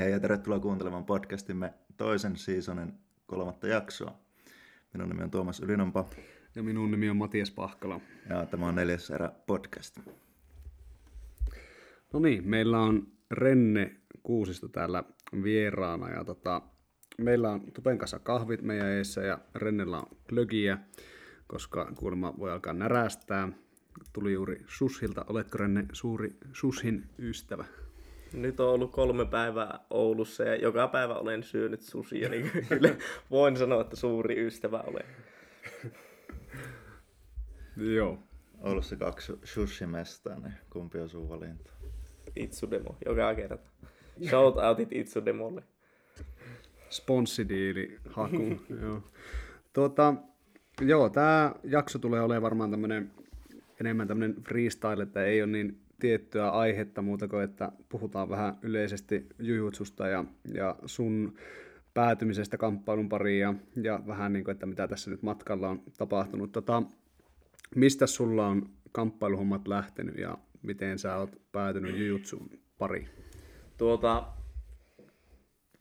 [0.00, 2.92] Hei ja tervetuloa kuuntelemaan podcastimme toisen seasonin
[3.26, 4.18] kolmatta jaksoa.
[4.92, 6.04] Minun nimi on Tuomas Ylinompa.
[6.54, 8.00] Ja minun nimi on Matias Pahkala.
[8.28, 9.98] Ja tämä on neljäs erä podcast.
[12.12, 15.04] No niin, meillä on Renne Kuusisto täällä
[15.42, 16.62] vieraana ja tota,
[17.18, 20.78] meillä on Tupen kanssa kahvit meidän eessä ja Rennellä on glögiä,
[21.46, 23.48] koska kuulemma voi alkaa närästää.
[24.12, 25.24] Tuli juuri Sushilta.
[25.28, 27.64] Oletko Renne suuri Sushin ystävä?
[28.32, 32.96] Nyt on ollut kolme päivää Oulussa ja joka päivä olen syönyt susia, niin kyllä
[33.30, 35.06] voin sanoa, että suuri ystävä olen.
[37.76, 38.18] Joo.
[38.60, 41.70] Oulussa kaksi sushi-mestaa, niin kumpi on sun valinta?
[42.36, 43.70] Itsudemo, joka kerta.
[44.28, 45.62] Shout outit Itsudemolle.
[46.90, 48.60] Sponssidiili haku.
[48.82, 49.02] joo.
[49.72, 50.14] Tuota,
[50.80, 53.10] joo, tämä jakso tulee olemaan varmaan tämmönen,
[53.80, 59.26] enemmän tämmöinen freestyle, että ei ole niin tiettyä aihetta muuta kuin, että puhutaan vähän yleisesti
[59.38, 61.34] jujutsusta ja, ja sun
[61.94, 66.52] päätymisestä kamppailun pariin ja, ja vähän niin kuin, että mitä tässä nyt matkalla on tapahtunut.
[66.52, 66.82] Tota,
[67.74, 73.08] mistä sulla on kamppailuhommat lähtenyt ja miten sä oot päätynyt jujutsun pariin?
[73.78, 74.28] Tuota,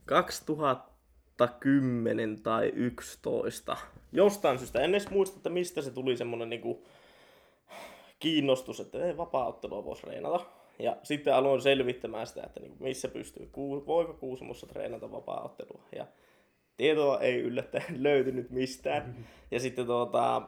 [0.06, 3.78] 2010 tai 11.
[4.12, 6.84] Jostain syystä, en edes muista, että mistä se tuli semmonen niinku
[8.20, 10.46] kiinnostus, että ei vapaa-ottelua voisi treenata.
[10.80, 13.50] Ja sitten aloin selvittämään sitä, että niinku missä pystyy,
[13.88, 15.84] voiko Kuusamossa treenata vapaa-ottelua.
[15.96, 16.08] Ja
[16.78, 19.28] tietoa ei yllättäen löytynyt mistään.
[19.52, 20.42] Ja sitten tuota,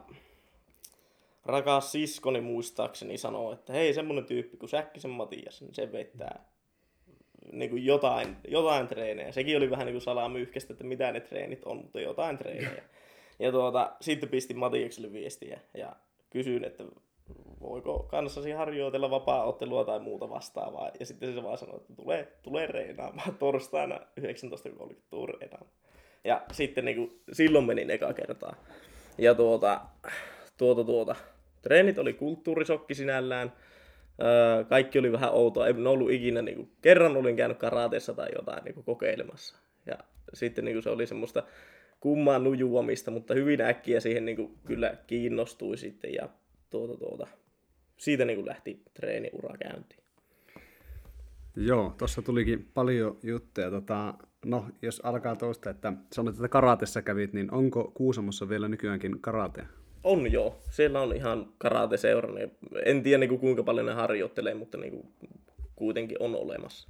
[1.44, 6.44] rakas siskoni muistaakseni sanoo, että hei semmonen tyyppi kuin Säkkisen Matias, niin se vettää
[7.52, 9.32] niin kuin jotain, jotain treenejä.
[9.32, 12.82] Sekin oli vähän niin kuin salamyyhkästä, että mitä ne treenit on, mutta jotain treenejä.
[13.38, 15.96] Ja tuota, sitten pistin Matiakselle viestiä ja
[16.30, 16.84] kysyin, että
[17.60, 20.90] voiko kanssasi harjoitella vapaa-ottelua tai muuta vastaavaa.
[21.00, 25.28] Ja sitten se vaan sanoi, että tulee, tulee reenaamaan torstaina 19.30 tuu.
[26.24, 28.56] Ja sitten niin kuin, silloin menin eka kertaa.
[29.18, 29.80] Ja tuota,
[30.58, 31.16] tuota, tuota,
[31.62, 33.52] treenit oli kulttuurisokki sinällään.
[34.22, 35.66] Öö, kaikki oli vähän outoa.
[35.66, 39.56] En ollut ikinä, niin kuin, kerran olin käynyt karateessa tai jotain niin kuin, kokeilemassa.
[39.86, 39.98] Ja
[40.34, 41.42] sitten niin kuin, se oli semmoista
[42.00, 46.14] kummaa nujuamista, mutta hyvin äkkiä siihen niin kuin, kyllä kiinnostui sitten.
[46.14, 46.28] Ja
[46.72, 47.26] tuota, tuota,
[47.96, 50.02] siitä niin kuin lähti treeniura käyntiin.
[51.56, 53.70] Joo, tuossa tulikin paljon juttuja.
[53.70, 59.20] Tota, no, jos alkaa tuosta, että sanoit, että karatessa kävit, niin onko Kuusamossa vielä nykyäänkin
[59.20, 59.66] karatea?
[60.04, 60.62] On joo.
[60.70, 62.34] Siellä on ihan karate-seura.
[62.34, 62.50] Niin
[62.84, 65.06] en tiedä niin kuin, kuinka paljon ne harjoittelee, mutta niin kuin,
[65.76, 66.88] kuitenkin on olemassa.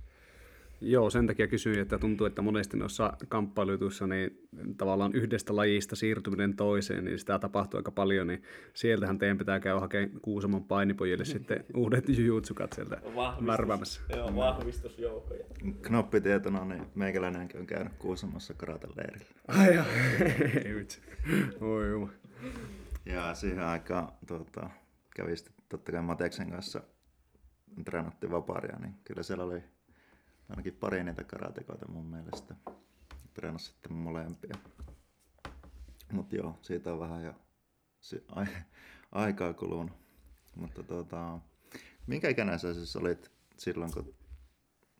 [0.85, 6.57] Joo, sen takia kysyin, että tuntuu, että monesti noissa kamppailutuissa niin tavallaan yhdestä lajista siirtyminen
[6.57, 8.43] toiseen, niin sitä tapahtuu aika paljon, niin
[8.75, 13.01] sieltähän teidän pitää käydä hakemaan Kuusamon painipojille sitten uudet jujutsukat sieltä
[13.47, 14.01] värväämässä.
[14.17, 15.45] Joo, vahvistusjoukkoja.
[15.83, 18.55] Knoppitietona, niin meikäläinenkin on käynyt Kuusamossa
[18.97, 19.27] leirillä.
[19.49, 19.85] Ai joo,
[20.65, 21.01] ei vitsi.
[23.07, 24.71] Ja siihen aikaan tuota,
[25.17, 26.83] kävi sitten totta kai Mateksen kanssa
[27.85, 29.63] treenattiin vapaaria, niin kyllä siellä oli
[30.53, 32.55] ainakin pari niitä karatekoita mun mielestä.
[33.35, 34.55] Treenasi sitten molempia.
[36.13, 37.35] Mutta joo, siitä on vähän jo
[39.13, 39.97] aikaa kulunut.
[40.57, 41.39] Mutta tota,
[42.07, 44.15] minkä ikäinen sä siis olit silloin, kun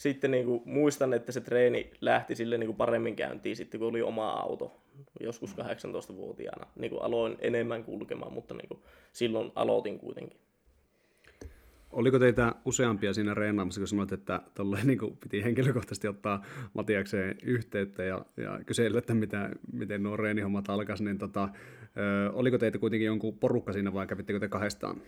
[0.00, 3.88] Sitten niin kuin, muistan, että se treeni lähti sille niin kuin paremmin käyntiin sitten, kun
[3.88, 4.82] oli oma auto
[5.20, 6.66] joskus 18-vuotiaana.
[6.76, 8.80] Niin kuin aloin enemmän kulkemaan, mutta niin kuin
[9.12, 10.40] silloin aloitin kuitenkin.
[11.90, 16.44] Oliko teitä useampia siinä reenaamassa, kun sanoit, että tolleen, niin kuin piti henkilökohtaisesti ottaa
[16.74, 21.48] Matiakseen yhteyttä ja, ja kysellä, että mitä, miten nuo reenihommat alkaisi, niin tota,
[21.96, 25.02] ö, oliko teitä kuitenkin jonkun porukka siinä vai kävittekö te kahdestaan?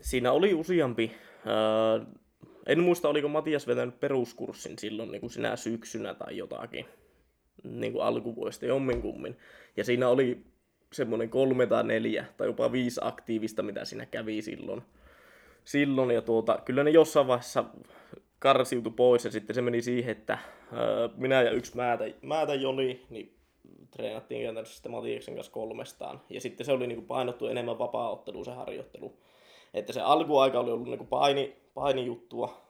[0.00, 1.12] Siinä oli useampi.
[1.46, 2.27] Ö,
[2.68, 6.86] en muista, oliko Matias vetänyt peruskurssin silloin niin kuin sinä syksynä tai jotakin
[7.64, 9.36] niin kuin alkuvuodesta jomminkummin.
[9.76, 10.44] Ja siinä oli
[10.92, 14.82] semmoinen kolme tai neljä tai jopa viisi aktiivista, mitä siinä kävi silloin.
[15.64, 17.64] silloin ja tuota, kyllä ne jossain vaiheessa
[18.38, 20.38] karsiutui pois ja sitten se meni siihen, että
[20.72, 23.34] öö, minä ja yksi määtä, määtä Joni, niin
[23.90, 26.20] treenattiin käytännössä sitten Matiaksen kanssa kolmestaan.
[26.30, 29.18] Ja sitten se oli niin kuin painottu enemmän vapaa se harjoittelu.
[29.74, 32.60] Että se alkuaika oli ollut niin kuin paini, painijuttua.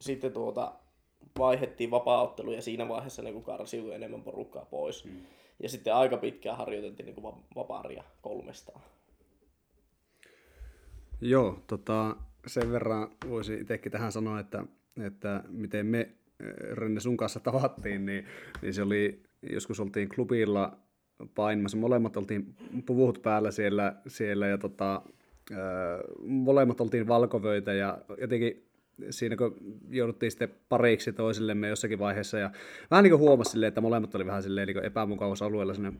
[0.00, 0.72] Sitten tuota,
[1.38, 5.04] vaihettiin vapaa ja siinä vaiheessa niin karsiutui enemmän porukkaa pois.
[5.04, 5.20] Mm.
[5.62, 8.80] Ja sitten aika pitkään harjoiteltiin niin vapaaria kolmestaan.
[11.20, 12.16] Joo, tota,
[12.46, 14.64] sen verran voisi itsekin tähän sanoa, että,
[15.06, 18.26] että miten me eh, Renne sun kanssa tavattiin, niin,
[18.62, 20.78] niin se oli, joskus oltiin klubilla
[21.34, 21.76] painimassa.
[21.76, 22.56] Molemmat oltiin
[22.86, 25.02] puvut päällä siellä, siellä ja tota,
[26.24, 28.66] molemmat oltiin valkovöitä ja jotenkin
[29.10, 29.56] siinä kun
[29.90, 32.50] jouduttiin sitten pariksi toisillemme jossakin vaiheessa ja
[32.90, 35.92] vähän niin kuin huomasi silleen, että molemmat oli vähän silleen niin epämukavaisuusalueella sinne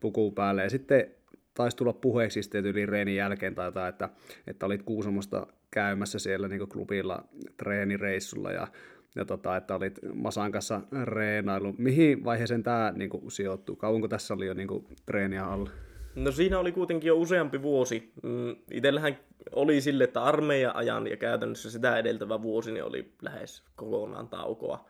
[0.00, 1.06] pukuun päälle ja sitten
[1.54, 4.08] taisi tulla puheeksi sitten yli reenin jälkeen tai jotain, että,
[4.46, 7.24] että olit Kuusamosta käymässä siellä niin klubilla
[7.56, 8.68] treenireissulla ja,
[9.14, 11.74] ja tota, että olit Masan kanssa reenailu.
[11.78, 13.76] Mihin vaiheeseen tämä niin kuin, sijoittuu?
[13.76, 15.70] Kauanko tässä oli jo niin kuin, treeniä alla?
[16.14, 18.12] No siinä oli kuitenkin jo useampi vuosi.
[18.22, 19.18] Mm, Itsellähän
[19.52, 24.84] oli sille, että armeijan ajan ja käytännössä sitä edeltävä vuosi niin oli lähes kokonaan taukoa,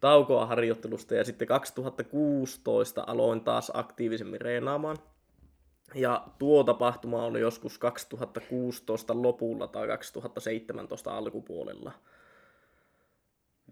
[0.00, 1.14] taukoa harjoittelusta.
[1.14, 4.96] Ja sitten 2016 aloin taas aktiivisemmin reenaamaan.
[5.94, 11.92] Ja tuo tapahtuma oli joskus 2016 lopulla tai 2017 alkupuolella.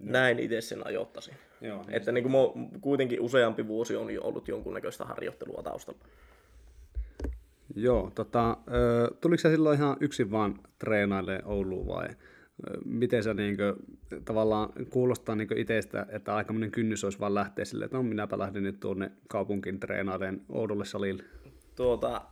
[0.01, 1.35] Näin itse sen ajoittaisin.
[1.61, 6.01] Joo, niin Että niin kuin kuitenkin useampi vuosi on jo ollut jonkunnäköistä harjoittelua taustalla.
[7.75, 8.57] Joo, tota,
[9.21, 12.09] tuliko sä silloin ihan yksin vaan treenailemaan Ouluun vai
[12.85, 13.77] miten sä niinkö,
[14.25, 18.63] tavallaan kuulostaa niinkö itsestä, että aikamoinen kynnys olisi vaan lähteä silleen, että no minäpä lähden
[18.63, 21.23] nyt tuonne kaupunkiin treenailemaan Oululle salille.
[21.77, 22.23] tuota,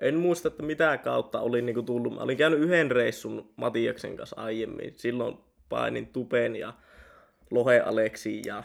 [0.00, 2.14] en muista, että mitä kautta olin niinku tullut.
[2.14, 4.92] Mä olin käynyt yhden reissun Matiaksen kanssa aiemmin.
[4.96, 6.72] Silloin painin Tupen ja
[7.50, 8.64] Lohe Aleksi ja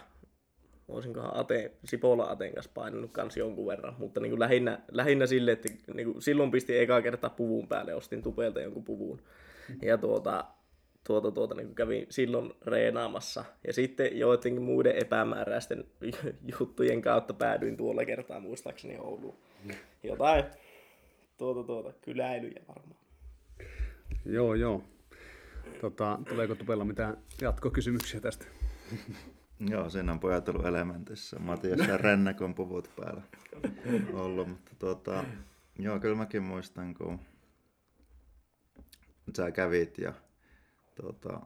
[0.87, 5.51] voisinkohan Ate, Sipola Aten kanssa painanut kans jonkun verran, mutta niin kuin lähinnä, lähinnä sille,
[5.51, 9.21] että niin kuin silloin pistin eka kertaa puvun päälle, ostin Tupelta jonkun puvun.
[9.81, 10.45] Ja tuota,
[11.07, 13.45] tuota, tuota, niin kuin kävin silloin reenaamassa.
[13.67, 15.85] Ja sitten joidenkin muiden epämääräisten
[16.59, 19.35] juttujen kautta päädyin tuolla kertaa muistaakseni Ouluun.
[20.03, 20.43] Jotain
[21.37, 22.99] tuota, tuota, kyläilyjä varmaan.
[24.25, 24.83] Joo, joo.
[25.81, 28.45] Tota, tuleeko Tupella mitään jatkokysymyksiä tästä?
[29.59, 31.39] Joo, siinä on pojat ollut elementissä.
[31.39, 33.21] Matias ja Rennekon puvut päällä
[34.13, 34.47] ollut.
[34.47, 35.25] Mutta tota,
[35.79, 37.19] joo, kyllä mäkin muistan, kun
[39.35, 40.13] sä kävit ja
[40.95, 41.41] tota,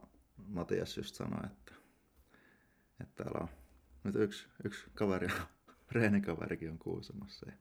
[0.47, 1.73] Matias just sanoi, että,
[3.01, 3.49] että täällä on
[4.03, 5.27] nyt yksi, yksi kaveri,
[5.91, 7.45] reenikaverikin on Kuusamossa.
[7.49, 7.57] Ja,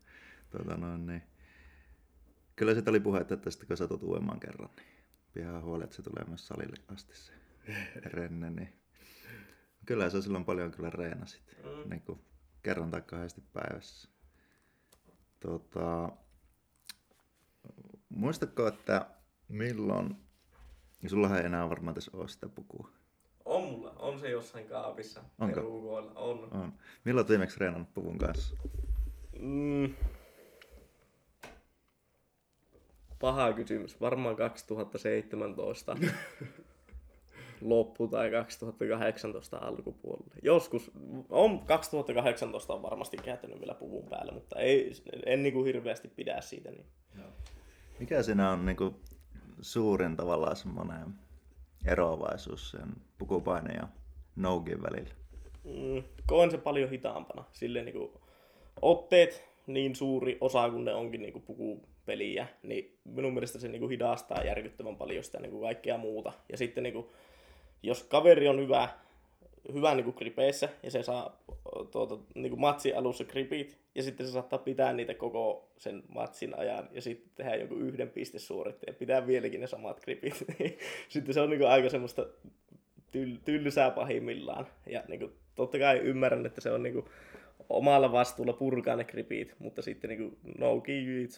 [0.51, 1.23] tota, noin, niin.
[2.57, 6.03] Kyllä siitä oli puhetta, että sitten kun satut uudemman kerran, niin pian huoli, että se
[6.03, 7.33] tulee myös salille asti se
[8.05, 8.51] renne.
[8.51, 8.86] Niin
[9.87, 11.91] Kyllä se silloin paljon kyllä reenasit, mm.
[11.91, 12.21] niin kuin
[12.63, 14.09] kerran tai kahdesti päivässä.
[15.41, 16.13] Tota,
[18.09, 19.07] muistatko, että
[19.49, 20.17] milloin,
[21.03, 22.91] ja sulla ei enää varmaan tässä ole sitä pukua.
[23.45, 25.25] On mulla, on se jossain kaapissa.
[25.39, 25.55] Onko?
[25.55, 26.49] perukoilla, On.
[26.53, 26.73] On.
[27.05, 28.57] Milloin olet viimeksi treenannut puvun kanssa?
[29.39, 29.95] Mm.
[33.19, 34.01] Paha kysymys.
[34.01, 35.97] Varmaan 2017
[37.61, 40.35] loppu tai 2018 alkupuolella.
[40.43, 40.91] Joskus,
[41.29, 44.93] on 2018 on varmasti käyttänyt vielä puvun päälle, mutta ei,
[45.27, 46.71] en niin kuin hirveästi pidä siitä.
[46.71, 46.87] Niin.
[47.99, 48.95] Mikä siinä on niin kuin,
[49.61, 51.15] suurin tavallaan semmoinen
[51.87, 52.89] eroavaisuus sen
[53.19, 53.89] pukupaineen ja
[54.37, 55.15] nogin välillä?
[55.65, 57.45] Mm, koen se paljon hitaampana.
[57.53, 58.13] Silleen niin kuin,
[58.83, 63.81] otteet niin suuri osa, kun ne onkin niin kuin pukupeliä, niin minun mielestä se niin
[63.81, 66.33] kuin hidastaa järkyttävän paljon sitä niin kuin kaikkea muuta.
[66.49, 67.07] Ja sitten niin kuin,
[67.83, 68.89] jos kaveri on hyvä,
[69.73, 71.43] hyvä niin kuin gripeissä ja se saa
[71.91, 76.59] tuota, niin kuin matsin alussa gripit ja sitten se saattaa pitää niitä koko sen matsin
[76.59, 80.45] ajan ja sitten tehdä joku yhden pistesuoritteen ja pitää vieläkin ne samat gripit.
[81.09, 82.27] sitten se on niin kuin aika semmoista
[83.13, 84.67] tyl- tylsää pahimmillaan.
[84.87, 87.07] Ja niin kuin, totta kai ymmärrän, että se on niin kuin,
[87.69, 90.83] omalla vastuulla purkaa ne gripit, mutta sitten niin kuin, no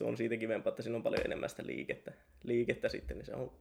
[0.05, 3.53] on siitä kivempaa, että siinä on paljon enemmän sitä liikettä, liikettä sitten, niin se on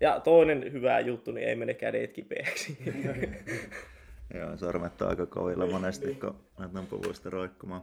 [0.00, 2.78] ja toinen hyvä juttu, niin ei mene kädet kipeäksi.
[4.34, 7.82] Joo, sormet on aika kovilla monesti, kun näitä puvuista roikkumaan.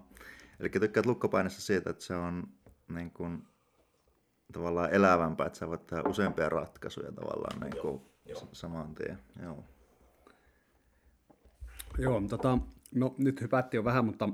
[0.60, 2.44] Eli tykkäät lukkopainessa siitä, että se on
[2.96, 3.44] niin kuin,
[4.54, 8.50] tavallaan elävämpää, että sä voit tehdä useampia ratkaisuja tavallaan niin kuin, joo.
[8.52, 9.20] saman tien.
[9.44, 9.64] Joo.
[11.98, 12.58] Joo, tota,
[12.96, 14.30] no nyt hypättiin jo vähän, mutta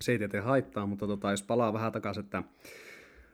[0.00, 2.42] se ei tietenkään haittaa, mutta tota, jos palaa vähän takaisin, että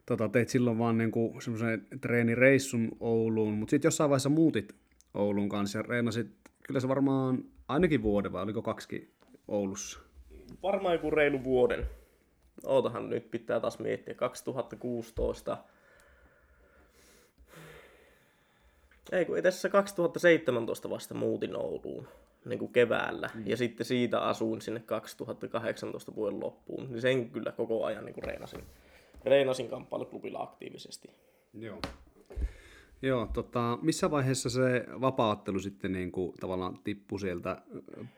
[0.08, 4.74] tota, teit silloin vaan niinku semmoisen treenireissun Ouluun, mutta sitten jossain vaiheessa muutit
[5.14, 6.30] Oulun kanssa ja reenasit,
[6.66, 9.14] kyllä se varmaan ainakin vuoden vai oliko kaksi
[9.48, 10.00] Oulussa?
[10.62, 11.86] Varmaan joku reilu vuoden.
[12.64, 14.14] Ootahan nyt pitää taas miettiä.
[14.14, 15.58] 2016.
[19.12, 22.08] Ei kun itse asiassa 2017 vasta muutin Ouluun
[22.44, 23.30] niin kuin keväällä.
[23.34, 23.42] Mm.
[23.46, 26.86] Ja sitten siitä asuin sinne 2018 vuoden loppuun.
[26.90, 28.64] Niin sen kyllä koko ajan niin kuin reenasin,
[29.28, 31.10] reenasin kamppailuklubilla aktiivisesti.
[31.54, 31.78] Joo.
[33.02, 37.62] Joo, tota, missä vaiheessa se vapaaottelu sitten niin kuin, tavallaan tippui sieltä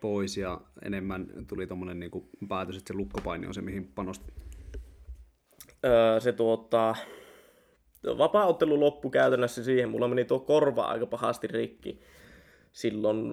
[0.01, 4.33] pois ja enemmän tuli tuommoinen niin kuin, päätös, että se lukkopaini on se, mihin panosti?
[5.85, 6.95] Öö, se tuottaa,
[8.17, 12.01] vapaaottelu loppu käytännössä siihen, mulla meni tuo korva aika pahasti rikki
[12.71, 13.27] silloin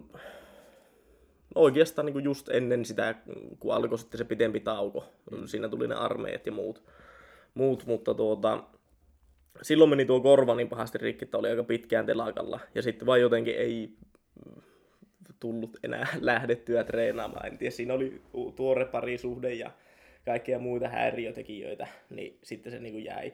[1.54, 3.14] no oikeastaan niin kuin just ennen sitä,
[3.58, 5.04] kun alkoi sitten se pitempi tauko.
[5.30, 5.46] Mm.
[5.46, 6.82] Siinä tuli ne armeijat ja muut,
[7.54, 8.64] muut mutta tuota,
[9.62, 12.60] silloin meni tuo korva niin pahasti rikki, että oli aika pitkään telakalla.
[12.74, 13.96] Ja sitten vaan jotenkin ei
[15.40, 17.46] tullut enää lähdettyä treenaamaan.
[17.46, 18.22] En tiedä, siinä oli
[18.56, 19.70] tuore parisuhde ja
[20.24, 23.32] kaikkia muita häiriötekijöitä, niin sitten se niin kuin jäi,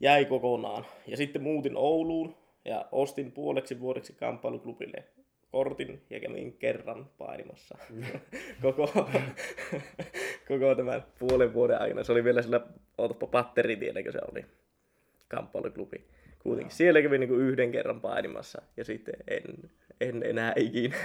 [0.00, 0.84] jäi kokonaan.
[1.06, 5.04] Ja sitten muutin Ouluun ja ostin puoleksi vuodeksi kamppailuklubille
[5.50, 7.78] kortin ja kävin kerran painimassa
[8.62, 9.08] koko,
[10.48, 12.04] koko tämän puolen vuoden aikana.
[12.04, 12.60] Se oli vielä sillä,
[12.98, 14.44] ootapa patteritiellä, se oli
[15.28, 16.04] kamppailuklubi.
[16.38, 20.96] Kuitenkin siellä kävin niin yhden kerran painimassa ja sitten en, en enää ikinä.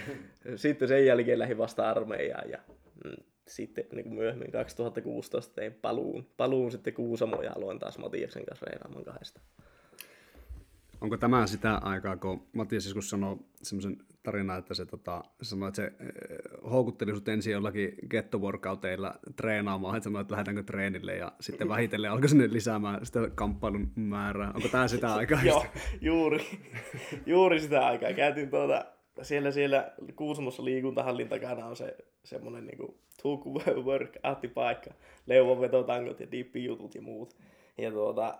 [0.56, 2.58] sitten sen jälkeen lähdin vasta armeijaan ja
[3.04, 8.46] mm, sitten niin kuin myöhemmin 2016 tein paluun, paluun sitten Kuusamoon ja aloin taas Matiaksen
[8.46, 9.40] kanssa reenaamaan kahdesta.
[11.00, 15.76] Onko tämä sitä aikaa, kun Matias joskus sanoi semmoisen tarinan, että se, tota, sanoi, että
[15.76, 21.68] se eh, houkutteli sut ensin jollakin gettoworkouteilla treenaamaan, että sanoi, että lähdetäänkö treenille ja sitten
[21.68, 24.52] vähitellen alkoi sinne lisäämään sitä kamppailun määrää.
[24.54, 25.42] Onko tämä sitä aikaa?
[25.44, 25.66] Joo,
[26.00, 26.46] juuri,
[27.26, 28.12] juuri sitä aikaa.
[28.12, 28.84] Käytiin tuota,
[29.22, 33.46] siellä, siellä Kuusamossa liikuntahallin takana on se semmoinen niinku took
[33.84, 34.16] work
[34.54, 34.90] paikka,
[35.26, 37.36] leuvonvetotangot ja dippijutut ja muut.
[37.78, 38.38] Ja tuota,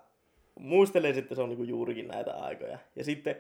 [0.59, 2.79] muistelen sitten se on niin juurikin näitä aikoja.
[2.97, 3.37] Ja sitten,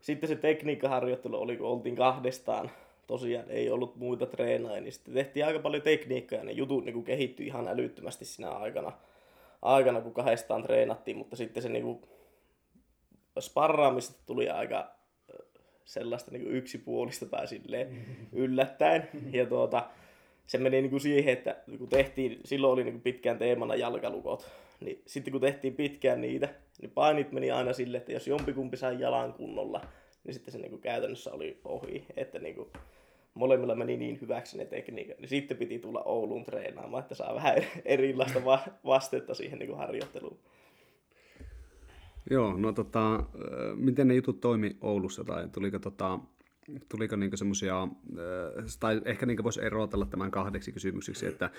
[0.00, 2.70] sitten se tekniikkaharjoittelu oli, kun oltiin kahdestaan,
[3.06, 7.04] tosiaan ei ollut muita treenaajia, niin sitten tehtiin aika paljon tekniikkaa ja ne jutut niin
[7.04, 8.92] kehittyi ihan älyttömästi siinä aikana,
[9.62, 12.02] aikana, kun kahdestaan treenattiin, mutta sitten se niin kuin,
[13.40, 14.94] sparraamista tuli aika
[15.84, 19.08] sellaista niin yksipuolista tai silleen yllättäen.
[19.32, 19.86] Ja tuota,
[20.46, 24.50] se meni niin kuin siihen, että kun tehtiin, silloin oli niin kuin pitkään teemana jalkalukot,
[24.80, 26.48] niin sitten kun tehtiin pitkään niitä,
[26.80, 29.80] niin painit meni aina sille, että jos jompikumpi sai jalan kunnolla,
[30.24, 32.04] niin sitten se niin kuin käytännössä oli ohi.
[32.16, 32.68] Että niin kuin
[33.34, 37.56] molemmilla meni niin hyväksi ne tekniikat, niin sitten piti tulla Ouluun treenaamaan, että saa vähän
[37.84, 40.38] erilaista va- vastetta siihen niin kuin harjoitteluun.
[42.30, 43.24] Joo, no tota,
[43.74, 46.18] miten ne jutut toimi Oulussa tai tuliko tota,
[46.88, 51.50] tuliko niinku semmoisia, äh, tai ehkä niinku voisi erotella tämän kahdeksi kysymyksiksi, että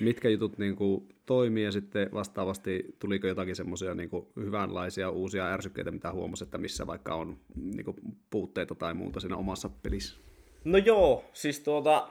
[0.00, 6.12] mitkä jutut niinku toimii ja sitten vastaavasti tuliko jotakin semmoisia niinku hyvänlaisia uusia ärsykkeitä, mitä
[6.12, 7.94] huomasi, että missä vaikka on niinku
[8.30, 10.16] puutteita tai muuta siinä omassa pelissä?
[10.64, 12.08] No joo, siis tuota,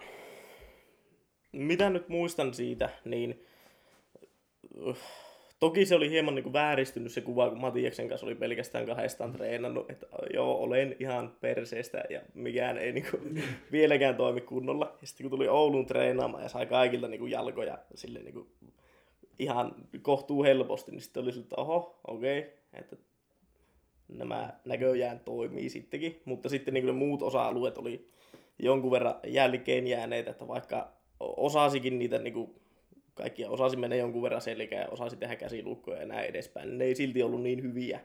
[1.51, 3.45] mitä nyt muistan siitä, niin
[5.63, 9.31] Toki se oli hieman niin kuin vääristynyt se kuva, kun Matiaksen kanssa oli pelkästään kahdestaan
[9.31, 14.97] treenannut, että joo, olen ihan perseestä ja mikään ei niin kuin, vieläkään toimi kunnolla.
[15.01, 18.47] Ja sitten kun tuli Ouluun treenaamaan ja sai kaikilta niin kuin jalkoja sille niin kuin,
[19.39, 22.95] ihan kohtuu helposti, niin sitten oli sille, että oho, okei, okay, että
[24.07, 26.21] nämä näköjään toimii sittenkin.
[26.25, 28.09] Mutta sitten niin kuin ne muut osa-alueet oli
[28.59, 32.55] jonkun verran jälkeen jääneet, että vaikka osasikin niitä niin kuin,
[33.13, 36.77] kaikkia osasi mennä jonkun verran selkää ja osasi tehdä käsilukkoja ja näin edespäin.
[36.77, 37.99] Ne ei silti ollut niin hyviä,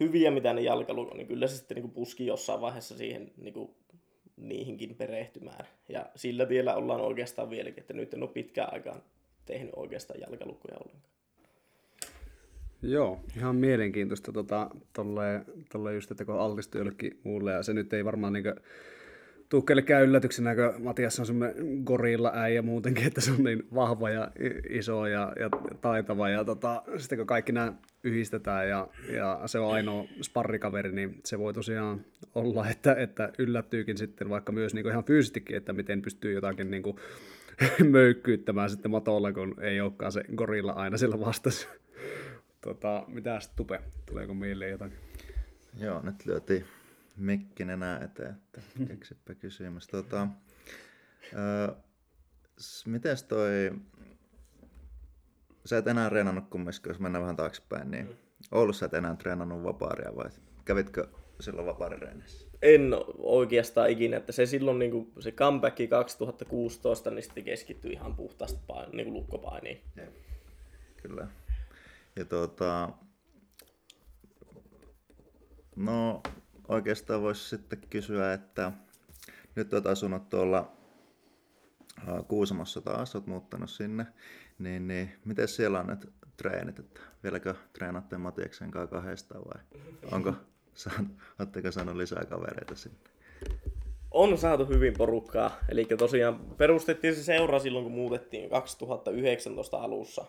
[0.00, 3.70] hyviä mitä ne jalkalukot, niin kyllä se sitten niin puski jossain vaiheessa siihen niin kuin,
[4.36, 5.66] niihinkin perehtymään.
[5.88, 9.02] Ja sillä tiellä ollaan oikeastaan vieläkin, että nyt en ole pitkään aikaan
[9.46, 11.12] tehnyt oikeastaan jalkalukkoja ollenkaan.
[12.82, 14.70] Joo, ihan mielenkiintoista tota,
[15.94, 18.44] just, että kun altistui jollekin muulle, ja se nyt ei varmaan niin
[19.48, 24.10] tuu kellekään yllätyksenä, kun Matias on semmoinen gorilla äijä muutenkin, että se on niin vahva
[24.10, 24.30] ja
[24.70, 25.50] iso ja, ja
[25.80, 26.28] taitava.
[26.28, 27.72] Ja tota, sitten kun kaikki nämä
[28.04, 33.98] yhdistetään ja, ja se on ainoa sparrikaveri, niin se voi tosiaan olla, että, että yllättyykin
[33.98, 36.82] sitten vaikka myös niin ihan fyysistikin, että miten pystyy jotakin niin
[37.90, 41.68] möykkyyttämään sitten matolla, kun ei olekaan se gorilla aina siellä vastassa.
[42.60, 44.98] Tota, mitä sitten Tupe, tuleeko mieleen jotakin?
[45.80, 46.64] Joo, nyt lyötiin
[47.16, 49.86] mikkin enää eteen, että keksipä kysymys.
[49.86, 50.28] Tota,
[51.32, 51.74] öö,
[52.86, 53.70] mites toi,
[55.64, 58.16] sä et enää treenannut kumminkin, jos mennään vähän taaksepäin, niin
[58.52, 60.30] Oulussa et enää treenannut vapaaria vai
[60.64, 61.08] kävitkö
[61.40, 62.46] silloin vapaarireenissä?
[62.62, 68.16] En oikeastaan ikinä, että se silloin niin kuin, se comeback 2016, niin sitten keskittyi ihan
[68.16, 69.80] puhtaasti pain, niin lukkopainiin.
[71.02, 71.28] Kyllä.
[72.16, 72.92] Ja tuota,
[75.76, 76.22] no
[76.68, 78.72] oikeastaan voisi sitten kysyä, että
[79.54, 80.72] nyt olet asunut tuolla
[82.28, 84.06] Kuusamossa taas, olet muuttanut sinne,
[84.58, 89.62] niin, niin miten siellä on nyt treenit, että vieläkö treenatte Matiaksen kanssa kahdestaan vai
[90.12, 90.34] onko
[91.38, 92.98] Oletteko saanut lisää kavereita sinne?
[94.10, 95.56] On saatu hyvin porukkaa.
[95.68, 100.24] Eli tosiaan perustettiin se seura silloin, kun muutettiin 2019 alussa.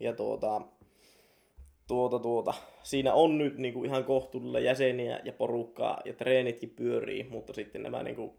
[0.00, 0.60] Ja tuota,
[1.88, 7.28] tuota, tuota, siinä on nyt niin kuin ihan kohtuudella jäseniä ja porukkaa ja treenitkin pyörii,
[7.30, 8.32] mutta sitten nämä niin kuin,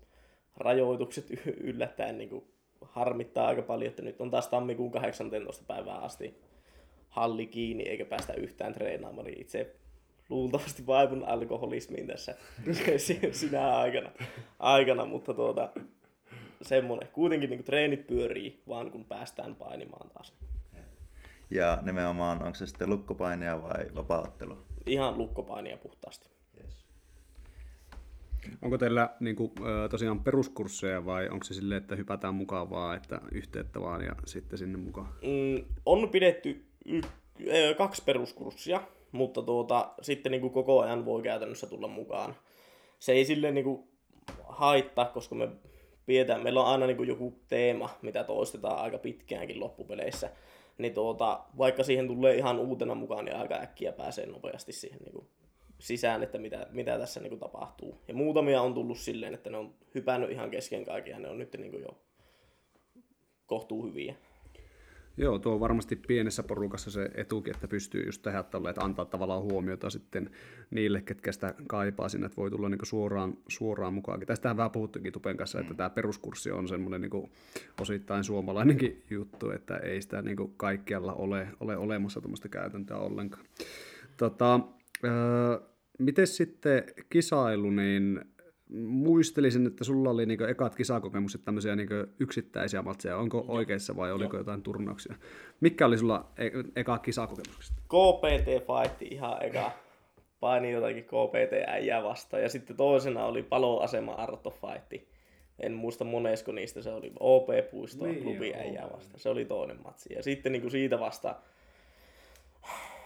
[0.58, 1.26] rajoitukset
[1.58, 2.46] yllättäen niin kuin,
[2.82, 5.64] harmittaa aika paljon, että nyt on taas tammikuun 18.
[5.68, 6.38] päivää asti
[7.10, 9.76] halli kiinni eikä päästä yhtään treenaamaan, niin itse
[10.30, 12.36] luultavasti vaivun alkoholismiin tässä
[13.32, 14.12] sinä aikana,
[14.60, 15.70] aikana mutta tuota,
[16.62, 17.10] semmoinen.
[17.14, 20.34] Kuitenkin niin kuin, treenit pyörii, vaan kun päästään painimaan taas.
[21.54, 24.58] Ja nimenomaan, onko se sitten lukkopainia vai vapaaottelu?
[24.86, 26.30] Ihan lukkopainia puhtaasti.
[26.64, 26.86] Yes.
[28.62, 29.52] Onko teillä niin kuin,
[29.90, 34.60] tosiaan peruskursseja vai onko se silleen, että hypätään mukaan vaan, että yhteyttä vaan ja sitten
[34.60, 35.08] sinne mukaan?
[35.08, 37.02] Mm, on pidetty y-
[37.78, 38.82] kaksi peruskurssia,
[39.12, 42.36] mutta tuota, sitten niin kuin koko ajan voi käytännössä tulla mukaan.
[43.00, 43.84] Se ei silleen niin kuin
[44.44, 45.50] haittaa, koska me
[46.06, 50.30] pidetään, meillä on aina niin kuin joku teema, mitä toistetaan aika pitkäänkin loppupeleissä
[50.78, 55.14] niin tuota, vaikka siihen tulee ihan uutena mukaan, niin aika äkkiä pääsee nopeasti siihen niin
[55.14, 55.28] kuin
[55.80, 58.02] sisään, että mitä, mitä tässä niin kuin tapahtuu.
[58.08, 61.38] Ja muutamia on tullut silleen, että ne on hypännyt ihan kesken kaiken ja ne on
[61.38, 61.98] nyt niin kuin jo
[63.46, 64.16] kohtuu hyviä.
[65.18, 69.06] Joo, tuo on varmasti pienessä porukassa se etukin, että pystyy just tehdä tälle, että antaa
[69.06, 70.30] tavallaan huomiota sitten
[70.72, 74.20] niille, ketkä sitä kaipaa sinne, että voi tulla niinku suoraan, suoraan mukaan.
[74.20, 75.78] Tästähän vähän puhuttukin Tupen kanssa, että mm.
[75.78, 77.30] tämä peruskurssi on semmoinen niinku
[77.82, 83.46] osittain suomalainenkin juttu, että ei sitä niinku kaikkialla ole, ole olemassa tuommoista käytäntöä ollenkaan.
[84.18, 84.60] Tota,
[85.04, 85.60] öö,
[86.00, 88.22] miten sitten kisailu, niin
[88.82, 93.18] muistelisin, että sulla oli niinku ekat kisakokemukset tämmöisiä niinku yksittäisiä matseja.
[93.18, 93.46] Onko Joo.
[93.56, 94.42] oikeassa vai oliko Joo.
[94.42, 95.16] jotain turnauksia?
[95.62, 97.76] Mikä oli sulla e- eka kisakokemukset?
[97.78, 99.72] KPT Fight ihan eka.
[100.40, 102.44] Paini jotakin KPT-äijää vastaan.
[102.44, 105.08] Ja sitten toisena oli paloasema Arto Fight.
[105.60, 107.12] En muista monesko niistä se oli.
[107.20, 109.20] OP-puisto niin, klubi äijää vastaan.
[109.20, 110.14] Se oli toinen matsi.
[110.14, 111.36] Ja sitten niinku siitä vasta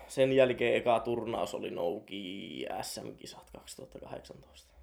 [0.07, 4.76] sen jälkeen eka turnaus oli Nouki SM-kisat 2018.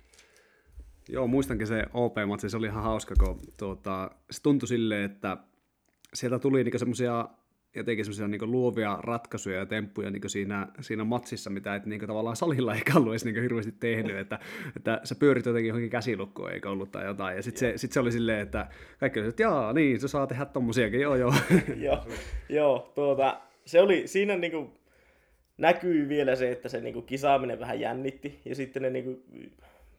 [1.08, 5.36] Joo, muistankin se OP-matsi, se oli ihan hauska, kun tuota, se tuntui silleen, että
[6.14, 7.28] sieltä tuli niinku semmoisia
[7.76, 12.36] jotenkin semmoisia niinku luovia ratkaisuja ja temppuja niinku siinä, siinä matsissa, mitä et niinku tavallaan
[12.36, 14.38] salilla ei ollut edes niinku hirveästi tehnyt, että,
[14.76, 18.00] että sä pyörit jotenkin johonkin käsilukkoon eikä ollut tai jotain, ja sitten se, sit se
[18.00, 18.66] oli silleen, että
[19.00, 21.34] kaikki oli, että jaa, niin, se saa tehdä tommosiakin, joo joo.
[21.76, 22.06] joo,
[22.48, 24.70] joo tuota, se oli, siinä niinku
[25.58, 29.22] näkyy vielä se, että se niinku kisaaminen vähän jännitti, ja sitten ne niinku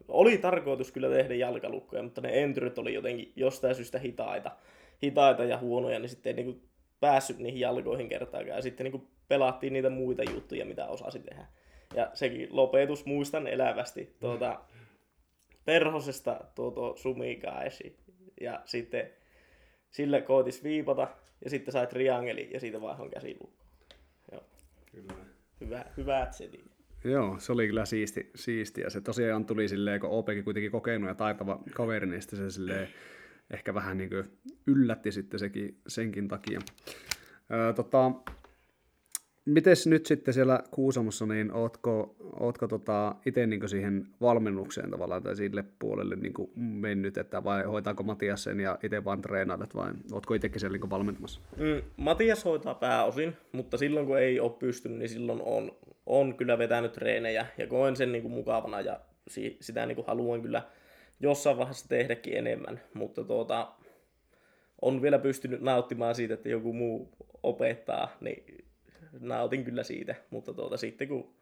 [0.08, 4.52] oli tarkoitus kyllä tehdä jalkalukkoja, mutta ne entyrit oli jotenkin jostain syystä hitaita,
[5.04, 8.58] hitaita ja huonoja, niin sitten ei niin kuin päässyt niihin jalkoihin kertaakaan.
[8.58, 11.46] Ja sitten niin kuin pelattiin niitä muita juttuja, mitä osasi tehdä.
[11.96, 14.62] Ja sekin lopetus muistan elävästi tuota,
[15.66, 17.98] perhosesta tuota sumikaesi.
[18.42, 19.10] Ja sitten
[19.92, 21.08] sille koitis viipata
[21.44, 23.66] ja sitten sai triangeli ja siitä vaihon käsilukko.
[24.32, 24.44] Joo.
[24.92, 25.14] Kyllä.
[25.62, 26.75] Hyvä, hyvät setit.
[27.06, 28.82] Joo, se oli kyllä siisti, siisti.
[28.82, 32.88] ja se tosiaan tuli silleen, kun OPkin kuitenkin kokenut ja taitava kaveri, niin se silleen
[33.50, 34.10] ehkä vähän niin
[34.68, 36.60] yllätti sitten sekin, senkin takia.
[37.52, 38.12] Öö, tota,
[39.46, 45.36] Mites nyt sitten siellä Kuusamossa, niin ootko, ootko tota itse niin siihen valmennukseen tavallaan tai
[45.36, 50.34] sille puolelle niin mennyt, että vai hoitaako Matias sen ja itse vaan treenailet vai ootko
[50.34, 51.42] itsekin siellä niin valmentamassa?
[51.58, 55.72] Mm, Matias hoitaa pääosin, mutta silloin kun ei ole pystynyt, niin silloin on,
[56.06, 60.08] on kyllä vetänyt treenejä ja koen sen niin kuin mukavana ja si, sitä niin kuin
[60.08, 60.62] haluan kyllä
[61.20, 63.72] jossain vaiheessa tehdäkin enemmän, mutta tuota,
[64.82, 67.10] on vielä pystynyt nauttimaan siitä, että joku muu
[67.44, 68.65] opettaa, niin
[69.20, 71.36] nautin kyllä siitä, mutta tuota, sitten kun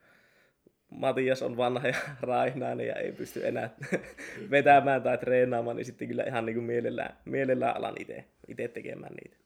[0.89, 3.69] Matias on vanha ja raihnainen ja ei pysty enää
[4.51, 7.95] vetämään tai treenaamaan, niin sitten kyllä ihan niin kuin mielellään, mielellään alan
[8.47, 9.43] itse tekemään niitä.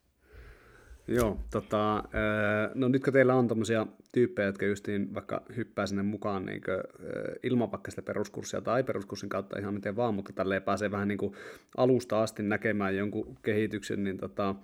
[1.08, 2.04] Joo, tota,
[2.76, 6.78] no nyt kun teillä on tämmöisiä tyyppejä, jotka justiin vaikka hyppää sinne mukaan niin kuin,
[7.44, 11.18] ilman vaikka sitä peruskurssia tai peruskurssin kautta ihan miten vaan, mutta tälleen pääsee vähän niin
[11.18, 11.34] kuin
[11.78, 14.56] alusta asti näkemään jonkun kehityksen, niin tota,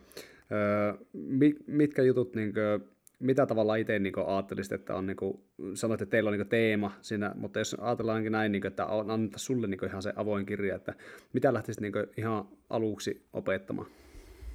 [1.67, 2.92] mitkä jutut niin kuin,
[3.23, 6.91] mitä tavalla itse niin ajattelisit, että on, niin kuin, sanoit, että teillä on niin teema
[7.01, 10.75] siinä, mutta jos ajatellaankin näin, niin kuin, että annetaan sulle niin ihan se avoin kirja,
[10.75, 10.93] että
[11.33, 13.87] mitä lähtisit niin ihan aluksi opettamaan?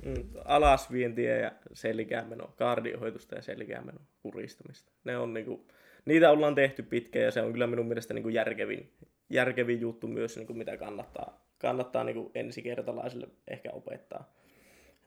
[0.05, 4.93] Mm, alasvientiä ja selkäämeno, kardiohoitusta ja selkäämeno, puristamista.
[5.05, 5.61] Ne on niin kuin,
[6.05, 8.93] niitä ollaan tehty pitkään ja se on kyllä minun mielestä niin järkevin,
[9.31, 14.33] järkevin juttu myös, niin mitä kannattaa, kannattaa niin ensikertalaisille ehkä opettaa.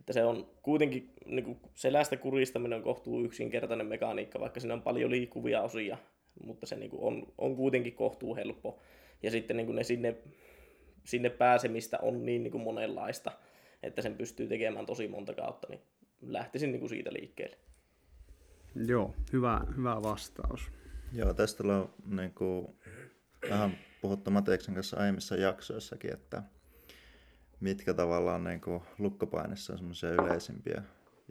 [0.01, 4.81] Että se on kuitenkin, niin kuin selästä kuristaminen on kohtuu yksinkertainen mekaniikka, vaikka siinä on
[4.81, 5.97] paljon liikkuvia osia,
[6.45, 8.79] mutta se niin kuin on, on kuitenkin kohtuu helppo.
[9.23, 10.15] Ja sitten niin kuin ne sinne,
[11.03, 13.31] sinne pääsemistä on niin, niin kuin monenlaista,
[13.83, 15.81] että sen pystyy tekemään tosi monta kautta, niin
[16.21, 17.57] lähtisin niin kuin siitä liikkeelle.
[18.87, 20.71] Joo, hyvä, hyvä vastaus.
[21.13, 22.67] Joo, tästä ollaan niin kuin,
[23.49, 26.43] vähän puhuttu Mateeksen kanssa aiemmissa jaksoissakin, että
[27.61, 30.83] mitkä tavallaan niin kuin, lukkopainissa on semmoisia yleisimpiä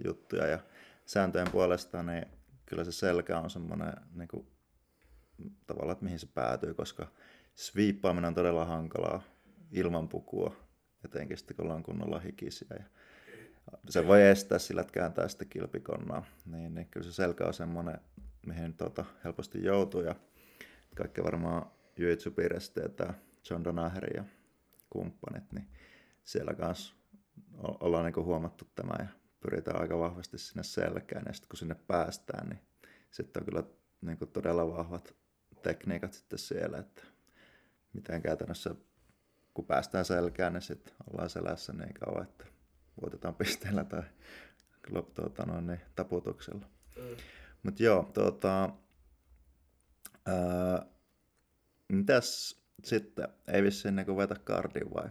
[0.05, 0.47] juttuja.
[0.47, 0.59] Ja
[1.07, 2.27] sääntöjen puolesta niin
[2.67, 4.47] kyllä se selkä on semmoinen niin kuin,
[5.67, 7.07] tavallaan, että mihin se päätyy, koska
[7.55, 9.23] sviippaaminen on todella hankalaa
[9.71, 10.57] ilman pukua,
[11.05, 12.69] etenkin sitten kun ollaan kunnolla hikisiä.
[12.79, 12.85] Ja
[13.89, 16.25] se voi estää sillä, että kääntää sitten kilpikonnaa.
[16.47, 17.99] Niin, niin kyllä se selkä on semmoinen,
[18.47, 20.01] mihin tuota, helposti joutuu.
[20.01, 20.15] Ja
[20.97, 22.17] kaikki varmaan jiu
[22.97, 23.15] tämä
[23.51, 24.25] John Donaheri ja
[24.91, 25.69] kumppanit, niin
[26.31, 26.95] siellä kanssa
[27.59, 29.07] ollaan niin huomattu tämä ja
[29.41, 31.25] pyritään aika vahvasti sinne selkään.
[31.27, 32.61] Ja sitten kun sinne päästään, niin
[33.11, 33.63] sitten on kyllä
[34.01, 35.15] niin kuin todella vahvat
[35.63, 37.03] tekniikat sitten siellä, että
[37.93, 38.75] miten käytännössä
[39.55, 42.45] kun päästään selkään, niin sitten ollaan selässä niin kauan, että
[43.03, 44.03] voitetaan pisteellä tai
[45.15, 46.67] tuota, noin, niin, taputuksella.
[46.97, 47.17] Mm.
[47.63, 48.71] Mutta joo, tuota,
[50.27, 50.87] ää,
[51.89, 53.29] mitäs sitten?
[53.47, 55.09] Ei vissiin niin vetä kardin vai?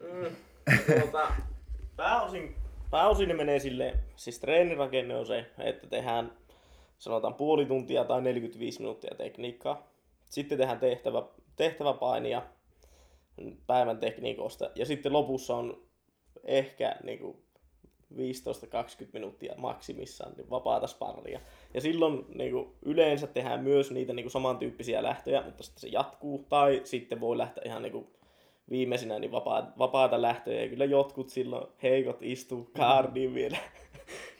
[0.00, 0.36] Mm,
[1.00, 1.32] tuota,
[1.96, 2.54] pääosin,
[2.90, 6.32] pääosin ne menee silleen, siis treenirakenne on se, että tehdään
[6.98, 9.88] sanotaan puoli tuntia tai 45 minuuttia tekniikkaa.
[10.24, 11.22] Sitten tehdään tehtävä,
[11.56, 12.42] tehtäväpainia
[13.66, 14.70] päivän tekniikosta.
[14.74, 15.82] Ja sitten lopussa on
[16.44, 17.36] ehkä niin kuin
[18.14, 18.16] 15-20
[19.12, 21.40] minuuttia maksimissaan niin vapaata sparria.
[21.74, 25.88] Ja silloin niin kuin, yleensä tehdään myös niitä niin kuin, samantyyppisiä lähtöjä, mutta sitten se
[25.88, 26.46] jatkuu.
[26.48, 28.06] Tai sitten voi lähteä ihan niin kuin,
[28.70, 30.62] viimeisenä niin vapaata, vapaata lähtöjä.
[30.62, 33.58] Ja kyllä jotkut silloin heikot istuu kaardiin vielä.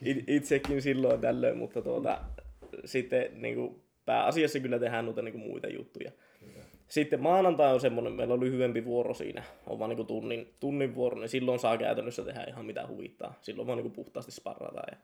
[0.27, 2.21] Itsekin silloin tällöin, mutta tuota,
[2.85, 6.11] sitten niin kuin, pääasiassa kyllä tehdään noita niin kuin, muita juttuja.
[6.89, 11.19] Sitten maanantai on semmoinen, meillä on lyhyempi vuoro siinä, on vaan niin tunnin, tunnin vuoro,
[11.19, 13.35] niin silloin saa käytännössä tehdä ihan mitä huvittaa.
[13.41, 14.97] Silloin vaan niin puhtaasti sparrata ja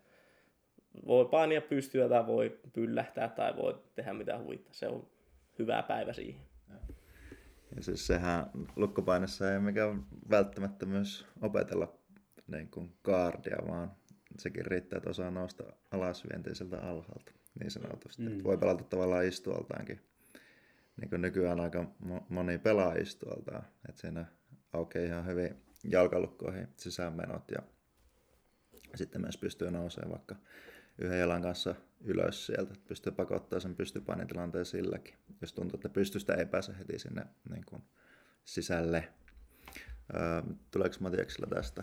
[1.07, 4.75] voi painia pystyä tai voi pyllähtää tai voi tehdä mitä huvittaa.
[4.75, 5.07] Se on
[5.59, 6.41] hyvä päivä siihen.
[7.77, 11.99] Ja siis sehän lukkopainessa ei mikään välttämättä myös opetella
[12.47, 13.93] niin kuin kaardia, vaan
[14.39, 18.23] sekin riittää, että osaa nousta alas vienteiseltä alhaalta niin sanotusti.
[18.23, 18.45] Mm.
[18.45, 20.01] Voi pelata tavallaan istualtaankin
[20.97, 21.85] niin kuin nykyään aika
[22.29, 23.65] moni pelaa istualtaan.
[23.89, 24.27] Että siinä
[24.73, 27.63] aukeaa ihan hyvin jalkalukkoihin sisäänmenot ja
[28.95, 30.37] sitten myös pystyy nousemaan vaikka
[30.99, 36.35] yhden jalan kanssa ylös sieltä, että pystyy pakottaa sen pystypainitilanteen silläkin, jos tuntuu, että pystystä
[36.35, 37.83] ei pääse heti sinne niin kuin
[38.45, 39.09] sisälle.
[40.15, 41.83] Öö, tuleeko Matiaksella tästä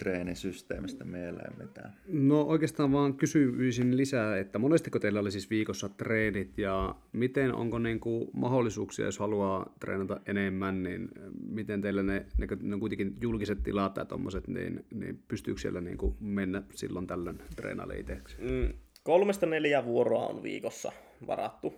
[0.00, 1.92] treenisysteemistä mieleen mitään?
[2.08, 7.78] No oikeastaan vaan kysyisin lisää, että monestiko teillä oli siis viikossa treenit ja miten onko
[7.78, 11.08] niin kuin mahdollisuuksia, jos haluaa treenata enemmän, niin
[11.48, 15.80] miten teillä ne, ne, ne on kuitenkin julkiset tilat tai tommoset, niin, niin pystyykö siellä
[15.80, 18.36] niin kuin mennä silloin tällöin treenaille itseksi?
[18.40, 20.92] Mm, kolmesta neljä vuoroa on viikossa
[21.26, 21.74] varattu.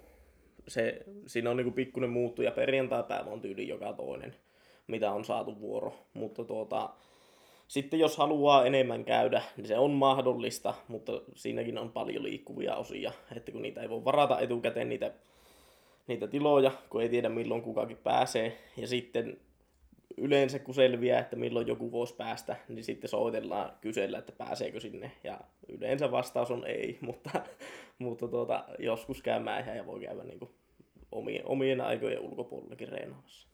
[0.68, 4.34] Se, siinä on niin kuin pikkuinen muuttu ja perjantai-päivä on tyyli joka toinen,
[4.86, 6.90] mitä on saatu vuoro, mutta tuota,
[7.68, 13.12] sitten jos haluaa enemmän käydä, niin se on mahdollista, mutta siinäkin on paljon liikkuvia osia,
[13.36, 15.12] että kun niitä ei voi varata etukäteen niitä,
[16.06, 18.58] niitä tiloja, kun ei tiedä milloin kukakin pääsee.
[18.76, 19.40] Ja sitten
[20.16, 25.12] yleensä kun selviää, että milloin joku voisi päästä, niin sitten soitellaan kysellä, että pääseekö sinne.
[25.24, 27.30] Ja yleensä vastaus on ei, mutta,
[27.98, 30.50] mutta tuota, joskus käy mäihä ja voi käydä niin kuin
[31.12, 33.48] omien, omien aikojen ulkopuolellakin reenaamassa.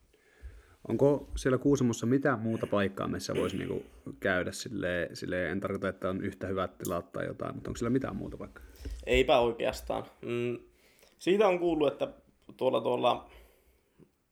[0.87, 3.83] Onko siellä Kuusamossa mitään muuta paikkaa, missä voisi niinku
[4.19, 7.89] käydä sille, sille, en tarkoita, että on yhtä hyvät tilat tai jotain, mutta onko siellä
[7.89, 8.63] mitään muuta paikkaa?
[9.05, 10.03] Eipä oikeastaan.
[10.21, 10.59] Mm,
[11.19, 12.07] siitä on kuullut, että
[12.57, 13.29] tuolla, tuolla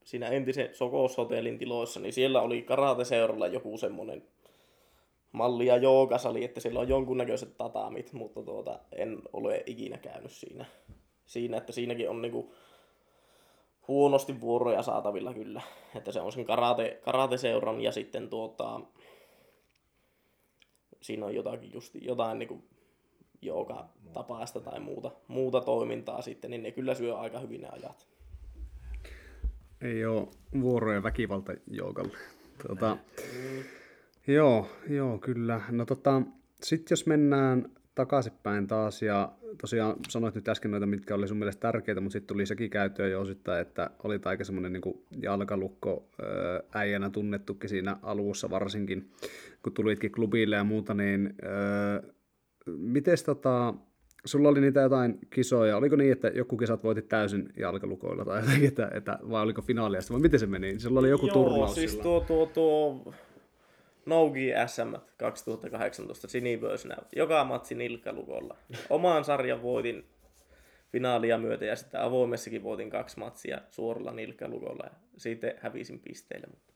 [0.08, 4.22] siinä entisen Sokos-hotellin tiloissa, niin siellä oli karateseuralla joku semmoinen
[5.32, 10.64] malli ja joogasali, että siellä on jonkunnäköiset tatamit, mutta tuota, en ole ikinä käynyt siinä.
[11.26, 12.54] Siinä, että siinäkin on niinku
[13.88, 15.62] huonosti vuoroja saatavilla kyllä.
[15.96, 18.80] Että se on sen karate, karate-seuran ja sitten tuota,
[21.02, 22.62] siinä on jotakin just, jotain niin kuin
[23.42, 28.17] joka tapaista tai muuta, muuta toimintaa sitten, niin ne kyllä syö aika hyvin ne ajat.
[29.80, 30.28] Ei ole
[30.60, 32.18] vuoroja väkivalta joukalle.
[32.66, 33.62] Tuota, mm.
[34.26, 35.60] Joo, joo, kyllä.
[35.70, 36.22] No tota,
[36.62, 41.60] sitten jos mennään takaisinpäin taas ja tosiaan sanoit nyt äsken noita, mitkä oli sun mielestä
[41.60, 46.08] tärkeitä, mutta sitten tuli sekin käyttöä jo osittain, että olit aika semmoinen niin jalkalukko
[46.74, 49.10] äijänä tunnettukin siinä alussa varsinkin,
[49.62, 51.34] kun tulitkin klubille ja muuta, niin
[52.66, 53.74] miten tota,
[54.28, 55.76] sulla oli niitä jotain kisoja.
[55.76, 60.00] Oliko niin, että joku kisat voitit täysin jalkalukoilla tai jotenkin, että, että, vai oliko finaalia?
[60.10, 60.78] Vai miten se meni?
[60.78, 62.02] Sulla oli joku Joo, turnaus siis sillä.
[62.02, 63.14] tuo, tuo, tuo
[64.06, 66.96] Nougi SM 2018 Sinibösnä.
[67.16, 68.56] Joka matsi nilkkalukolla.
[68.90, 70.04] Omaan sarjan voitin
[70.92, 74.84] finaalia myötä ja sitten avoimessakin voitin kaksi matsia suoralla nilkkalukolla.
[74.84, 76.72] Ja siitä hävisin pisteille, mutta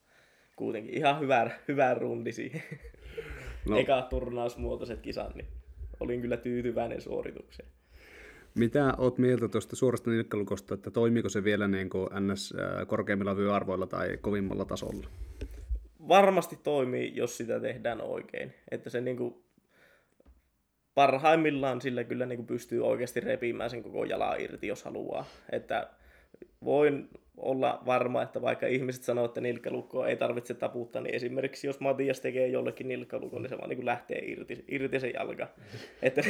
[0.56, 2.62] kuitenkin ihan hyvä, hyvä rundi siihen.
[3.68, 3.78] No.
[3.78, 5.48] Eka turnausmuotoiset kisat, niin
[6.02, 7.68] olin kyllä tyytyväinen suoritukseen.
[8.54, 13.36] Mitä oot mieltä tuosta suorasta nilkkalukosta, että toimiiko se vielä niin kuin NS äh, korkeimmilla
[13.36, 15.08] vyöarvoilla tai kovimmalla tasolla?
[16.08, 18.54] varmasti toimii, jos sitä tehdään oikein.
[18.70, 19.44] Että se niinku
[20.94, 25.24] parhaimmillaan sillä kyllä niinku pystyy oikeasti repimään sen koko jalan irti, jos haluaa.
[25.52, 25.90] Että
[26.64, 31.80] voin olla varma, että vaikka ihmiset sanoo, että nilkkalukkoa ei tarvitse taputtaa, niin esimerkiksi jos
[31.80, 35.48] Matias tekee jollekin nilkkalukon, niin se vaan niin lähtee irti, irti se jalka.
[36.02, 36.22] Että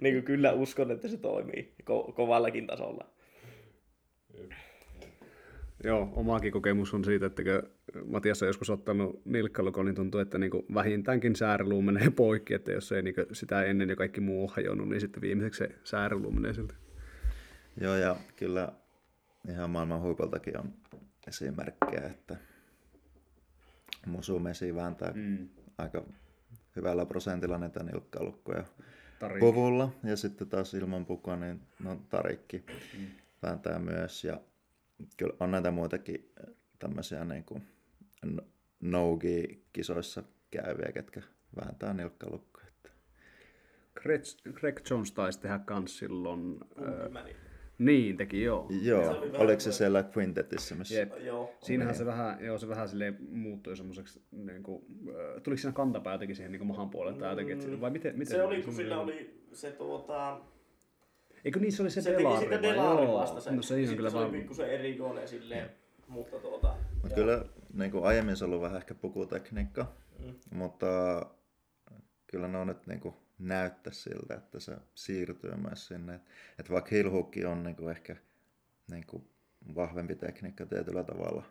[0.00, 3.04] niin kyllä uskon, että se toimii ko- kovallakin tasolla.
[5.84, 7.62] Joo, omaakin kokemus on siitä, että kun
[8.04, 12.92] Matias on joskus ottanut nilkkalukon, niin tuntuu, että niinku vähintäänkin sääreluu menee poikki, että jos
[12.92, 16.74] ei niinku sitä ennen jo kaikki muu hajonnut, niin sitten viimeiseksi se sääreluu menee siltä.
[17.80, 18.72] Joo, ja kyllä
[19.48, 20.74] ihan maailman huipultakin on
[21.26, 22.36] esimerkkejä, että
[24.06, 25.48] Musu Mesi vääntää mm.
[25.78, 26.04] aika
[26.76, 28.64] hyvällä prosentilla näitä nilkkalukkoja
[29.18, 29.40] Tarik.
[29.40, 29.92] puvulla.
[30.02, 32.64] Ja sitten taas ilman pukua, niin no, tarikki
[32.98, 33.06] mm.
[33.42, 34.24] vääntää myös.
[34.24, 34.40] Ja
[35.16, 36.32] kyllä on näitä muitakin
[36.78, 37.62] tämmöisiä niin kuin
[38.80, 41.22] Nogi-kisoissa käyviä, ketkä
[41.56, 42.64] vääntää nilkkalukkoja.
[43.94, 44.22] Greg,
[44.54, 46.60] Greg Jones taisi tehdä kans silloin...
[46.78, 47.34] Äh,
[47.78, 47.86] niin.
[47.86, 48.66] niin, teki joo.
[48.82, 50.74] Joo, oli vähän oliko se siellä Quintetissä?
[50.74, 50.94] Missä...
[50.94, 51.12] Jep.
[51.24, 51.54] Joo.
[51.60, 56.14] Siinähän se vähän, joo, se vähän silleen muuttui semmoiseksi, niin kuin, äh, tuliko siinä kantapää
[56.14, 58.84] jotenkin siihen niin mahan puolelle tai jotenkin, että, vai miten, miten Se oli, kun semmoinen-
[58.84, 60.40] sillä oli se tuota...
[61.44, 62.62] Eikö niin, se oli se, Se teki delari sitä vai?
[62.62, 63.50] delaarin Joo, vasta se.
[63.50, 65.70] No se on Sitten kyllä se oli pikkusen erikoinen silleen,
[66.08, 66.76] mutta tuota...
[67.02, 69.86] Mutta kyllä niin kuin aiemmin se on ollut vähän ehkä pukutekniikka,
[70.18, 70.34] mm.
[70.50, 70.86] mutta
[72.26, 76.14] kyllä ne on nyt niin kuin näyttää siltä, että se siirtyy myös sinne.
[76.14, 78.16] Että et vaikka hook on niin kuin ehkä
[78.90, 79.28] niin kuin
[79.74, 81.44] vahvempi tekniikka tietyllä tavalla,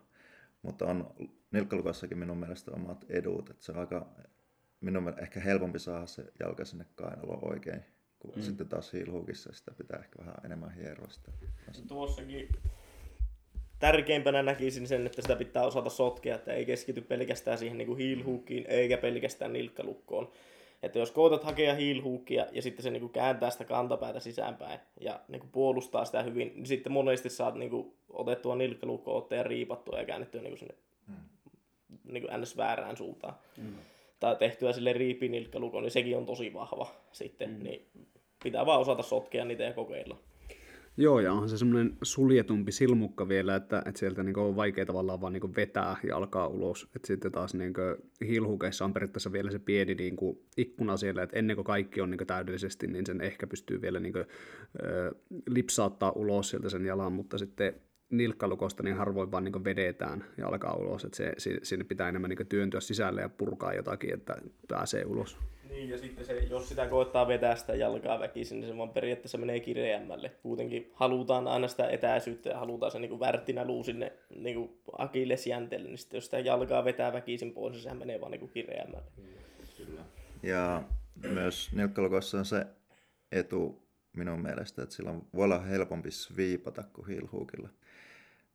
[0.62, 1.14] mutta on
[1.50, 4.08] nilkkalukassakin minun mielestä omat edut, että se on aika
[4.80, 7.84] minun mielestä ehkä helpompi saada se jalka sinne kainaloon oikein,
[8.18, 8.42] kun mm.
[8.42, 11.32] sitten taas heel hookissa sitä pitää ehkä vähän enemmän hieroa sitä.
[11.88, 12.48] Tuossakin
[13.78, 18.24] tärkeimpänä näkisin sen, että sitä pitää osata sotkea, että ei keskity pelkästään siihen niin heel
[18.24, 20.32] hookiin, eikä pelkästään nilkkalukkoon.
[20.84, 25.20] Että jos koetat hakea heel hookia ja sitten se niin kääntää sitä kantapäätä sisäänpäin ja
[25.28, 30.04] niin puolustaa sitä hyvin, niin sitten monesti saat niin otettua nilkkalukkoa otteen ja riipattua ja
[30.04, 30.74] käännettyä niin sinne
[32.04, 32.56] niin ns.
[32.56, 33.34] väärään suuntaan.
[33.56, 33.74] Mm.
[34.20, 37.50] Tai tehtyä sille riipinilkkalukon, niin sekin on tosi vahva sitten.
[37.50, 37.62] Mm.
[37.62, 37.88] Niin
[38.42, 40.18] pitää vaan osata sotkea niitä ja kokeilla.
[40.96, 45.20] Joo, ja onhan se semmoinen suljetumpi silmukka vielä, että, että sieltä niin on vaikea tavallaan
[45.20, 46.88] vaan niin vetää jalkaa ulos.
[46.96, 47.72] Että sitten taas niin
[48.26, 52.10] hilhukeissa on periaatteessa vielä se pieni niin kuin ikkuna siellä, että ennen kuin kaikki on
[52.10, 54.24] niin täydellisesti, niin sen ehkä pystyy vielä niin kuin,
[54.82, 55.14] ö,
[55.46, 57.74] lipsauttaa ulos sieltä sen jalan, mutta sitten
[58.10, 62.46] nilkkalukosta niin harvoin vaan niin vedetään jalkaa ulos, että se, si- sinne pitää enemmän niin
[62.46, 64.36] työntyä sisälle ja purkaa jotakin, että
[64.68, 65.38] pääsee ulos.
[65.68, 69.38] Niin, ja sitten se, jos sitä koettaa vetää sitä jalkaa väkisin, niin se vaan periaatteessa
[69.38, 70.32] menee kireämmälle.
[70.42, 75.98] Kuitenkin halutaan aina sitä etäisyyttä ja halutaan se niin värttinä luu sinne niin akillesjänteelle, niin
[75.98, 79.06] sitten jos sitä jalkaa vetää väkisin pois, niin sehän menee vaan niin kireämmälle.
[80.42, 80.82] Ja
[81.22, 82.66] myös nilkkalukossa on se
[83.32, 87.68] etu minun mielestä, että sillä on, voi olla helpompi sviipata kuin heel hookilla.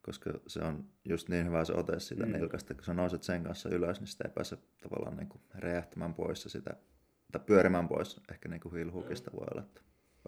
[0.02, 2.32] Koska se on just niin hyvä se ote siitä mm.
[2.32, 6.14] nilkasta, kun sä nouset sen kanssa ylös, niin sitä ei pääse tavallaan niin kuin räjähtämään
[6.14, 6.76] pois sitä,
[7.32, 9.82] tai pyörimään pois ehkä niin kuin heel hookista voi olla, että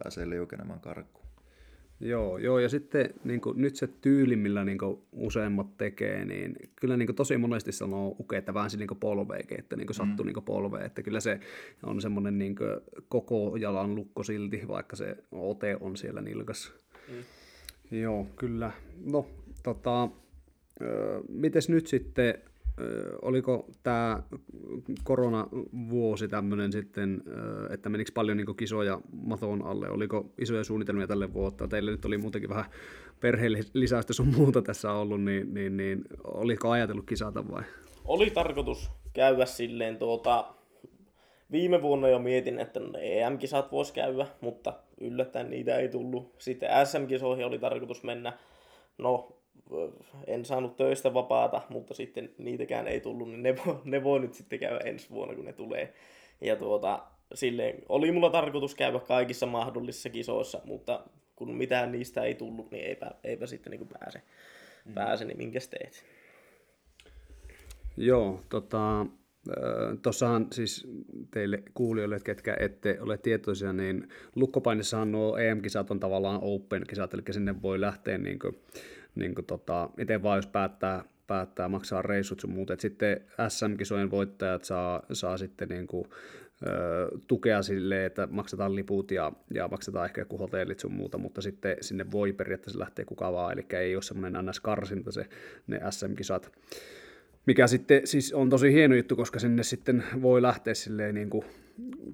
[0.04, 1.22] pääsee liukenemaan karkuun.
[2.02, 6.56] Joo, joo, ja sitten niin kuin, nyt se tyyli, millä niin kuin, useimmat tekee, niin
[6.76, 10.26] kyllä niin kuin, tosi monesti sanoo uke, että väänsi niin polveekin, että niin kuin, sattuu
[10.26, 10.34] mm.
[10.34, 11.40] niin polveen, että kyllä se
[11.84, 16.74] on semmoinen niin kuin, koko jalan lukko silti, vaikka se ote on siellä nilkassa.
[17.08, 17.98] Mm.
[17.98, 18.72] Joo, kyllä.
[19.12, 19.28] No,
[19.64, 20.10] tota,
[20.82, 22.34] ö, mites nyt sitten,
[23.22, 24.24] oliko tämä
[25.04, 27.24] koronavuosi tämmöinen sitten,
[27.70, 32.18] että menikö paljon niin kisoja maton alle, oliko isoja suunnitelmia tälle vuotta, teille nyt oli
[32.18, 32.66] muutenkin vähän
[33.20, 37.64] perheellisäystä sun muuta tässä ollut, niin, niin, niin oliko ajatellut kisata vai?
[38.06, 40.54] Oli tarkoitus käydä silleen tuota,
[41.52, 46.36] viime vuonna jo mietin, että no EM-kisat vois käydä, mutta yllättäen niitä ei tullut.
[46.38, 48.34] Sitten SM-kisoihin oli tarkoitus mennä.
[48.98, 49.41] No,
[50.28, 54.34] en saanut töistä vapaata, mutta sitten niitäkään ei tullut, niin ne voi, ne voi nyt
[54.34, 55.94] sitten käydä ensi vuonna, kun ne tulee.
[56.42, 61.04] Ja tuota, silleen, oli mulla tarkoitus käydä kaikissa mahdollisissa kisoissa, mutta
[61.36, 64.22] kun mitään niistä ei tullut, niin eipä, eipä sitten niin pääse,
[64.86, 64.94] mm.
[64.94, 66.06] pääse, niin minkäs teet?
[67.98, 69.06] Joo, tota,
[70.02, 70.88] Tuossahan siis
[71.32, 77.62] teille kuulijoille, ketkä ette ole tietoisia, niin lukkopainissahan nuo EM-kisat on tavallaan open-kisat, eli sinne
[77.62, 78.56] voi lähteä niin kuin,
[79.16, 82.72] niin kuin tota, itse vaan jos päättää, päättää maksaa reissut sun muut.
[82.72, 86.08] Et sitten SM-kisojen voittajat saa, saa sitten niin kuin,
[86.68, 91.42] ö, tukea sille, että maksetaan liput ja, ja maksetaan ehkä joku hotellit sun muuta, mutta
[91.42, 95.26] sitten sinne voi periaatteessa lähteä kuka vaan, eli ei ole semmoinen NS-karsinta se,
[95.68, 96.52] ne SM-kisat.
[97.46, 101.46] Mikä sitten siis on tosi hieno juttu, koska sinne sitten voi lähteä silleen niin kuin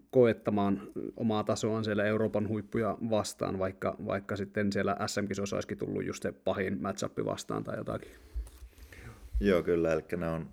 [0.10, 0.82] koettamaan
[1.16, 6.32] omaa tasoaan siellä Euroopan huippuja vastaan, vaikka, vaikka sitten siellä SM-kisoissa olisikin tullut just se
[6.32, 8.12] pahin matchup vastaan tai jotakin.
[9.40, 10.50] Joo, kyllä, eli ne on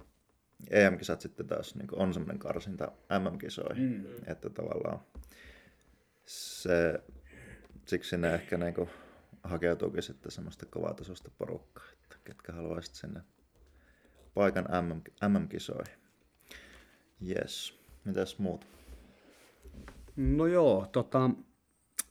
[0.70, 4.06] EM-kisat sitten taas niin on semmoinen karsinta MM-kisoihin, mm.
[4.26, 5.00] että tavallaan
[6.26, 7.00] se,
[7.86, 8.74] siksi ne ehkä niin
[9.44, 13.20] hakeutuukin sitten semmoista kovatasosta porukkaa, että ketkä haluaisit sinne
[14.34, 15.98] paikan MM, MM-kisoihin.
[17.28, 17.78] Yes.
[18.04, 18.73] Mitäs muut?
[20.16, 21.30] No joo, tota,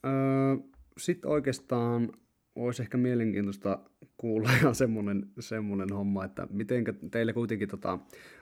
[0.06, 0.58] öö,
[0.98, 2.12] sitten oikeastaan
[2.56, 3.80] olisi ehkä mielenkiintoista
[4.18, 8.00] kuulla ihan semmoinen, semmoinen homma, että miten teille kuitenkin tota,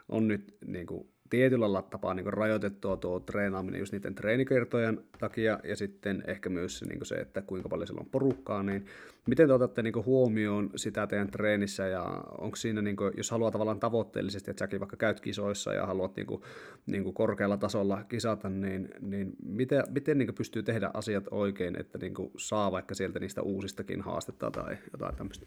[0.09, 5.75] on nyt niin kuin, tietyllä tapaa niin rajoitettua tuo treenaaminen just niiden treenikertojen takia ja
[5.75, 8.85] sitten ehkä myös se, niin se, että kuinka paljon siellä on porukkaa, niin
[9.27, 12.03] miten te otatte niin huomioon sitä teidän treenissä ja
[12.37, 16.15] onko siinä, niin kuin, jos haluaa tavallaan tavoitteellisesti, että säkin vaikka käyt kisoissa ja haluat
[16.15, 16.41] niin kuin,
[16.85, 21.97] niin kuin korkealla tasolla kisata, niin, niin miten, miten niin pystyy tehdä asiat oikein, että
[21.97, 25.45] niin saa vaikka sieltä niistä uusistakin haastetta tai jotain tämmöistä?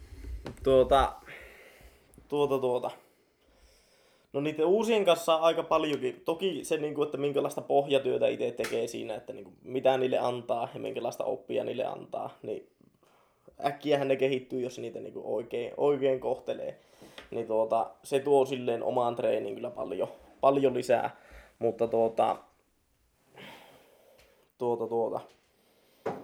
[0.62, 1.12] Tuota,
[2.29, 2.90] tuota, tuota
[4.35, 6.23] No niiden uusien kanssa aika paljonkin.
[6.25, 10.18] Toki se, niin kuin, että minkälaista pohjatyötä itse tekee siinä, että niin kuin, mitä niille
[10.18, 12.68] antaa ja minkälaista oppia niille antaa, niin
[13.66, 16.79] äkkiähän ne kehittyy, jos niitä niin kuin oikein, oikein kohtelee.
[17.31, 20.09] Niin tuota, se tuo silleen omaan treeniin kyllä paljon,
[20.40, 21.16] paljon lisää.
[21.59, 22.37] Mutta tuota,
[24.59, 25.20] tuota, tuota.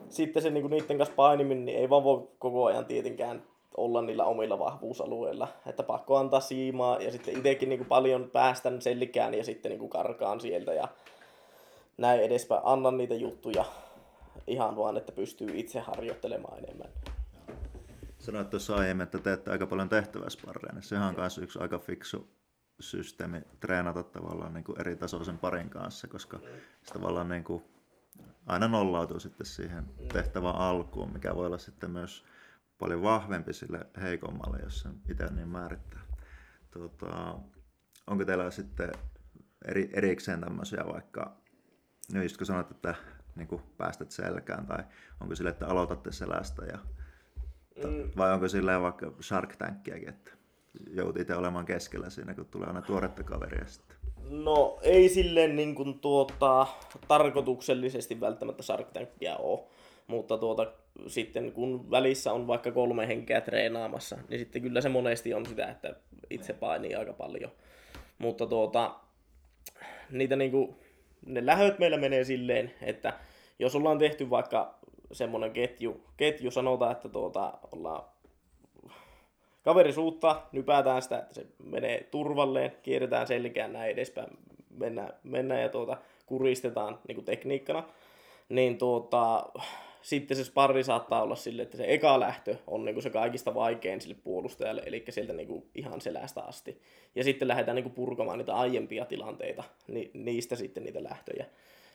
[0.08, 3.42] Sitten se niin kuin niiden kanssa painiminen, niin ei vaan voi koko ajan tietenkään
[3.76, 5.48] olla niillä omilla vahvuusalueilla.
[5.66, 9.78] Että pakko antaa siimaa ja sitten itsekin niin kuin paljon päästän sellikään ja sitten niin
[9.78, 10.88] kuin karkaan sieltä ja
[11.98, 12.60] näin edespäin.
[12.64, 13.64] Annan niitä juttuja
[14.46, 16.88] ihan vaan, että pystyy itse harjoittelemaan enemmän.
[18.18, 22.28] Sanoit tuossa aiemmin, että teette aika paljon tehtäväsparreja, niin sehän on myös yksi aika fiksu
[22.80, 26.38] systeemi treenata tavallaan niin kuin eri tasoisen parin kanssa, koska
[26.82, 27.64] se tavallaan niin kuin
[28.46, 32.24] aina nollautuu sitten siihen tehtävän alkuun, mikä voi olla sitten myös
[32.80, 36.00] paljon vahvempi sille heikommalle, jos sen itse niin määrittää.
[36.70, 37.38] Tota,
[38.06, 38.92] onko teillä sitten
[39.64, 41.36] eri, erikseen tämmöisiä vaikka,
[42.14, 42.94] no just kun sanot, että
[43.36, 44.84] niin kuin päästät selkään, tai
[45.20, 46.78] onko sille, että aloitatte selästä, ja,
[47.84, 48.10] mm.
[48.16, 50.30] vai onko sille vaikka Shark Tankiakin, että
[50.90, 53.96] joudut itse olemaan keskellä siinä, kun tulee aina tuoretta kaveria sitten?
[54.30, 56.66] No ei silleen niin kuin tuota,
[57.08, 59.60] tarkoituksellisesti välttämättä Shark Tankia ole.
[60.06, 60.72] Mutta tuota,
[61.06, 65.68] sitten kun välissä on vaikka kolme henkeä treenaamassa, niin sitten kyllä se monesti on sitä,
[65.68, 65.94] että
[66.30, 67.50] itse painii aika paljon.
[68.18, 68.94] Mutta tuota,
[70.10, 70.76] niitä niinku,
[71.26, 73.12] ne lähöt meillä menee silleen, että
[73.58, 74.78] jos ollaan tehty vaikka
[75.12, 78.04] semmoinen ketju, ketju sanotaan, että tuota, ollaan
[79.62, 84.28] kaveri suuttaa, nypätään sitä, että se menee turvalleen, kierretään selkään näin edespäin,
[84.70, 87.84] mennään, mennään ja tuota, kuristetaan niin tekniikkana,
[88.48, 89.44] niin tuota,
[90.02, 93.54] sitten se sparri saattaa olla sille, että se eka lähtö on niin kuin se kaikista
[93.54, 96.80] vaikein sille puolustajalle, eli sieltä niin kuin ihan selästä asti.
[97.14, 101.46] Ja sitten lähdetään niin kuin purkamaan niitä aiempia tilanteita, niin niistä sitten niitä lähtöjä.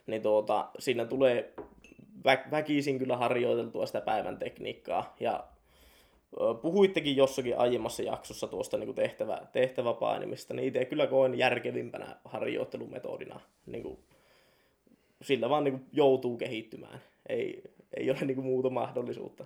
[0.07, 1.53] Niin tuota, siinä tulee
[2.27, 5.15] vä- väkisin kyllä harjoiteltua sitä päivän tekniikkaa.
[5.19, 5.47] Ja
[6.61, 13.39] puhuittekin jossakin aiemmassa jaksossa tuosta niin kuin tehtävä, tehtäväpainimista, niin itse kyllä koen järkevimpänä harjoittelumetodina.
[13.65, 13.99] Niin kuin,
[15.21, 17.01] sillä vaan niin kuin joutuu kehittymään.
[17.29, 17.63] Ei,
[17.97, 19.45] ei ole niin kuin muuta mahdollisuutta.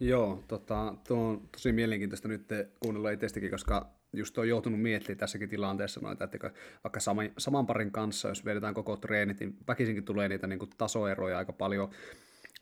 [0.00, 2.48] Joo, tota, tuo on tosi mielenkiintoista nyt
[2.80, 6.50] kuunnella itsestäkin, koska just on joutunut miettimään tässäkin tilanteessa noita, että
[6.84, 10.70] vaikka saman, saman parin kanssa, jos vedetään koko treenit, niin väkisinkin tulee niitä niin kuin
[10.78, 11.90] tasoeroja aika paljon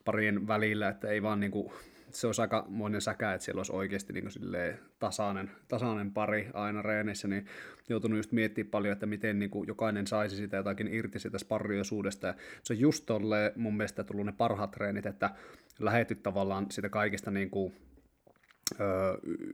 [0.04, 1.72] parien välillä, että ei vaan niin kuin
[2.12, 7.28] se olisi aika monen säkä, että siellä olisi oikeasti niin tasainen, tasainen pari aina reenissä,
[7.28, 7.46] niin
[7.88, 12.26] joutunut just miettimään paljon, että miten niin kuin jokainen saisi sitä jotakin irti sitä sparriosuudesta.
[12.26, 15.30] Ja se on just tolle mun mielestä tullut ne parhaat treenit, että
[15.78, 17.74] lähetyt tavallaan sitä kaikista niin kuin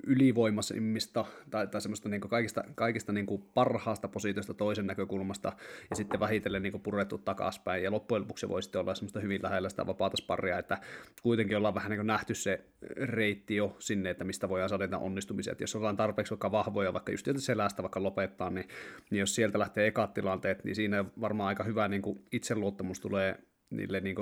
[0.06, 5.52] ylivoimaisimmista tai, tai semmoista niin kaikista, kaikista niin parhaasta positiosta toisen näkökulmasta
[5.90, 7.82] ja sitten vähitellen niin purettu takaspäin.
[7.82, 10.78] Ja loppujen lopuksi voi sitten olla semmoista hyvin lähellä sitä vapaata sparria, että
[11.22, 12.64] kuitenkin ollaan vähän niin nähty se
[12.96, 17.12] reitti jo sinne, että mistä voidaan saada onnistumisia, että jos ollaan tarpeeksi vaikka vahvoja, vaikka
[17.12, 18.68] just selästä vaikka lopettaa, niin,
[19.10, 22.02] niin jos sieltä lähtee ekat tilanteet, niin siinä varmaan aika hyvä niin
[22.32, 23.38] itseluottamus tulee
[23.70, 24.16] niille niin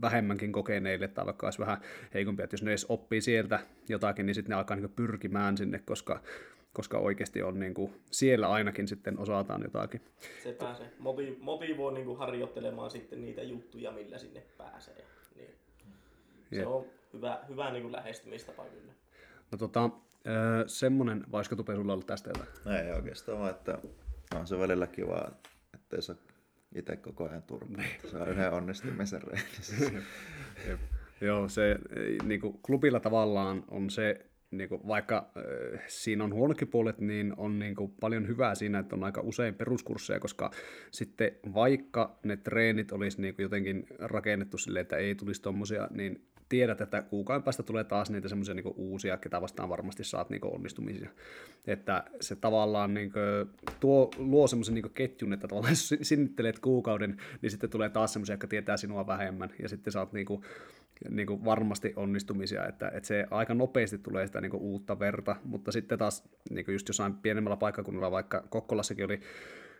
[0.00, 1.80] vähemmänkin kokeneille tai vaikka olisi vähän
[2.14, 5.78] heikompia, että jos ne edes oppii sieltä jotakin, niin sitten ne alkaa niin pyrkimään sinne,
[5.78, 6.20] koska,
[6.72, 10.00] koska oikeasti on niin kuin, siellä ainakin sitten osataan jotakin.
[10.42, 15.04] Se pääsee, Motiv- motivoi niin kuin harjoittelemaan sitten niitä juttuja, millä sinne pääsee.
[15.36, 15.54] Niin.
[16.50, 16.66] Se Jep.
[16.66, 18.92] on hyvä, hyvä niin kuin lähestymistapa kyllä.
[19.52, 19.90] No tota,
[20.66, 22.48] semmoinen, vaisko Tupe sulla ollut tästä jotain?
[22.64, 23.78] No ei oikeastaan vaan, että
[24.34, 25.30] on se välillä kiva,
[25.74, 26.14] ettei se
[26.74, 27.76] itse koko ajan turpaa.
[27.76, 28.10] Niin.
[28.10, 29.20] Se on yhden onnistumisen.
[31.20, 31.78] Joo, se
[32.24, 37.34] niin kuin klubilla tavallaan on se, niin kuin, vaikka äh, siinä on huonokin puolet, niin
[37.36, 40.50] on niin kuin, paljon hyvää siinä, että on aika usein peruskursseja, koska
[40.90, 46.26] sitten vaikka ne treenit olisi niin kuin, jotenkin rakennettu silleen, että ei tulisi tuommoisia, niin
[46.48, 50.44] tiedät, että kuukauden päästä tulee taas niitä semmoisia niin uusia, ketä vastaan varmasti saat niin
[50.44, 51.10] onnistumisia.
[51.66, 57.50] Että se tavallaan niin kuin, tuo, luo semmoisen niin ketjun, että tavallaan sinnittelet kuukauden, niin
[57.50, 60.42] sitten tulee taas semmoisia, jotka tietää sinua vähemmän, ja sitten saat niin kuin,
[61.10, 65.36] niin kuin varmasti onnistumisia, että, että se aika nopeasti tulee sitä niin kuin uutta verta,
[65.44, 69.20] mutta sitten taas niin kuin just jossain pienemmällä paikkakunnalla, vaikka Kokkolassakin oli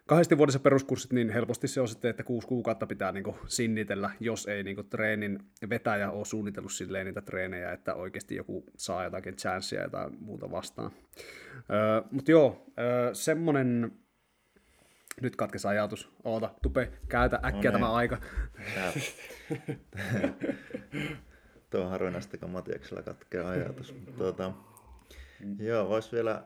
[0.06, 4.10] kahdesti vuodessa peruskurssit, niin helposti se on sitten, että kuusi kuukautta pitää niin kuin sinnitellä,
[4.20, 5.38] jos ei niin kuin treenin
[5.70, 10.50] vetäjä ole suunnitellut silleen niitä treenejä, että oikeasti joku saa jotakin chanceja ja jotain muuta
[10.50, 10.90] vastaan.
[11.70, 13.92] Öö, Mutta joo, öö, semmonen
[15.22, 16.10] nyt katkesi ajatus.
[16.24, 17.84] Oota, Tupe, käytä äkkiä no niin.
[17.84, 18.18] tämä aika.
[21.70, 23.94] Tuo on harvinaista, kun Matiaksella katkeaa ajatus.
[24.18, 24.52] Tuota,
[25.58, 26.44] joo, vois vielä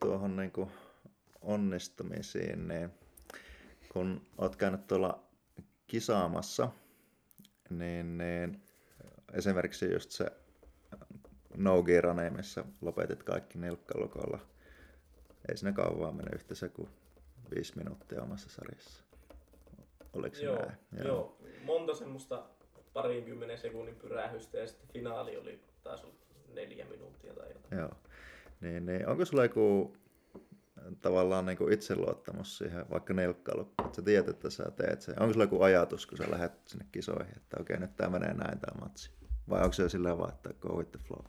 [0.00, 0.70] tuohon niin kuin
[1.46, 2.90] onnistumisiin, niin
[3.92, 5.22] kun oot käynyt tuolla
[5.86, 6.68] kisaamassa,
[7.70, 8.62] niin, niin
[9.32, 10.26] esimerkiksi just se
[11.56, 14.38] no gear missä lopetit kaikki nilkkalukolla,
[15.48, 16.88] ei siinä kauan mene yhteensä kuin
[17.54, 19.04] viisi minuuttia omassa sarjassa.
[20.12, 20.76] Oliko se joo, näin?
[20.98, 21.06] Joo.
[21.06, 22.46] joo, monta semmoista
[22.92, 26.06] parinkymmenen sekunnin pyrähystä ja sitten finaali oli taas
[26.54, 27.78] neljä minuuttia tai jotain.
[27.78, 27.90] Joo.
[28.60, 29.08] Niin, niin.
[29.08, 29.96] Onko sulla joku
[31.00, 35.22] tavallaan niin kuin itseluottamus siihen vaikka nilkkailu, että sä tiedät, että sä teet sen.
[35.22, 38.60] Onko sulla joku ajatus, kun sä lähdet sinne kisoihin, että okei, nyt tämä menee näin
[38.60, 39.10] tämä matsi?
[39.48, 41.24] Vai onko se silleen vaan, että go with the flow?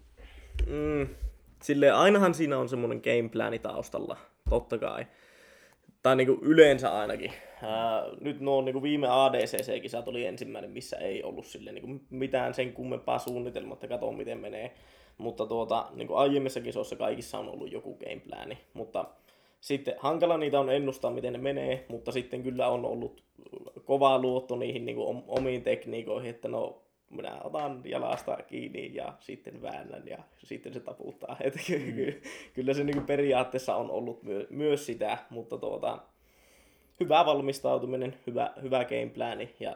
[0.67, 1.07] Mm,
[1.63, 4.17] silleen, ainahan siinä on semmoinen gameplani taustalla,
[4.49, 5.07] totta kai.
[6.03, 7.33] Tai niin kuin yleensä ainakin.
[7.63, 12.05] Ää, nyt nuo niin kuin viime ADCC-kisat oli ensimmäinen, missä ei ollut sille niin kuin
[12.09, 14.75] mitään sen kummempaa suunnitelmaa, että katso miten menee.
[15.17, 18.57] Mutta tuota, niin kuin aiemmissa kisoissa kaikissa on ollut joku gameplani.
[18.73, 19.05] Mutta
[19.61, 23.23] sitten hankala niitä on ennustaa, miten ne menee, mutta sitten kyllä on ollut
[23.85, 29.61] kova luotto niihin niin kuin omiin tekniikoihin, että no minä otan jalasta kiinni ja sitten
[29.61, 31.37] väännän ja sitten se taputtaa.
[31.43, 32.21] Että mm.
[32.53, 35.99] kyllä se niin periaatteessa on ollut myö- myös sitä, mutta tuota,
[36.99, 39.75] hyvä valmistautuminen, hyvä, hyvä gameplani ja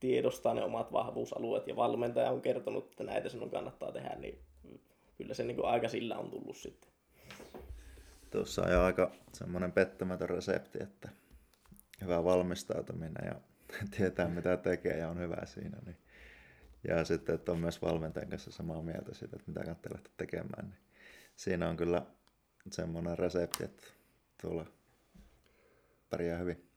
[0.00, 4.38] tiedostaa ne omat vahvuusalueet ja valmentaja on kertonut, että näitä sinun kannattaa tehdä, niin
[5.18, 6.95] kyllä se niin aika sillä on tullut sitten.
[8.30, 11.08] Tuossa on aika semmoinen pettämätön resepti, että
[12.00, 13.40] hyvä valmistautuminen ja
[13.96, 15.78] tietää mitä tekee ja on hyvä siinä.
[15.86, 15.96] Niin.
[16.88, 20.64] Ja sitten, että on myös valmentajan kanssa samaa mieltä siitä, että mitä kannattaa lähteä tekemään.
[20.68, 20.78] Niin
[21.36, 22.02] siinä on kyllä
[22.70, 23.82] semmoinen resepti, että
[24.42, 24.66] tuolla
[26.10, 26.70] pärjää hyvin.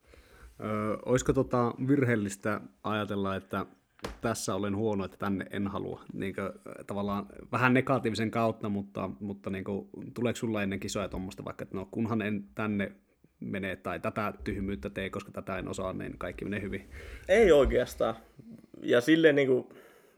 [0.63, 3.65] Öö, olisiko tota virheellistä ajatella, että
[4.21, 6.03] tässä olen huono, että tänne en halua.
[6.13, 6.49] Niin kuin,
[6.87, 11.77] tavallaan vähän negatiivisen kautta, mutta, mutta niin kuin, tuleeko sulla ennen kisoja tuommoista vaikka, että
[11.77, 12.91] no kunhan en tänne
[13.39, 16.89] mene tai tätä tyhmyyttä tee, koska tätä en osaa, niin kaikki menee hyvin.
[17.27, 18.15] Ei oikeastaan.
[18.81, 19.69] Ja silleen niin kuin,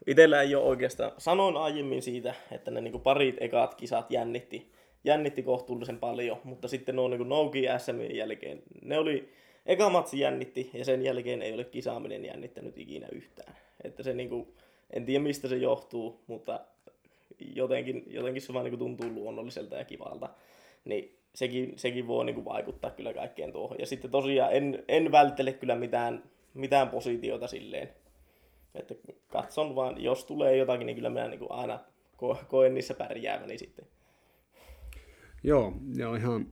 [0.06, 4.72] itsellä ei ole oikeastaan, sanoin aiemmin siitä, että ne niin kuin parit ekat kisat jännitti,
[5.04, 9.32] jännitti kohtuullisen paljon, mutta sitten nuo niin Nouki SMin jälkeen, ne oli,
[9.66, 13.54] eka matsi jännitti ja sen jälkeen ei ole kisaaminen jännittänyt ikinä yhtään.
[13.84, 14.54] Että se niinku,
[14.90, 16.60] en tiedä mistä se johtuu, mutta
[17.54, 20.28] jotenkin, jotenkin se vaan niinku tuntuu luonnolliselta ja kivalta.
[20.84, 23.76] Niin sekin, sekin voi niinku vaikuttaa kyllä kaikkeen tuohon.
[23.78, 26.22] Ja sitten tosiaan en, en välttele kyllä mitään,
[26.54, 27.88] mitään positiota silleen.
[28.74, 28.94] Että
[29.28, 31.78] katson vaan, jos tulee jotakin, niin kyllä minä niinku aina
[32.16, 33.86] ko- koen niissä pärjääväni sitten.
[35.44, 36.46] Joo, ja ihan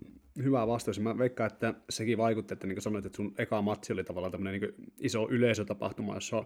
[0.45, 1.01] hyvä vastaus.
[1.01, 4.33] Mä veikkaan, että sekin vaikutti, että niin kuin sanoit, että sun eka matsi oli tavallaan
[4.33, 6.45] tämmöinen niin iso yleisötapahtuma, jossa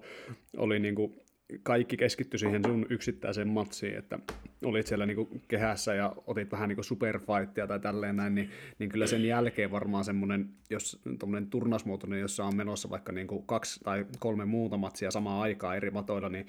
[0.56, 1.20] oli niin kuin
[1.62, 4.18] kaikki keskittyi siihen sun yksittäiseen matsiin, että
[4.64, 9.06] olit siellä niinku kehässä ja otit vähän niinku superfightia tai tälleen näin, niin, niin kyllä
[9.06, 14.44] sen jälkeen varmaan semmoinen, jos tuommoinen turnausmuotoinen, jossa on menossa vaikka niinku kaksi tai kolme
[14.44, 16.46] muuta matsia samaan aikaan eri matoilla, niin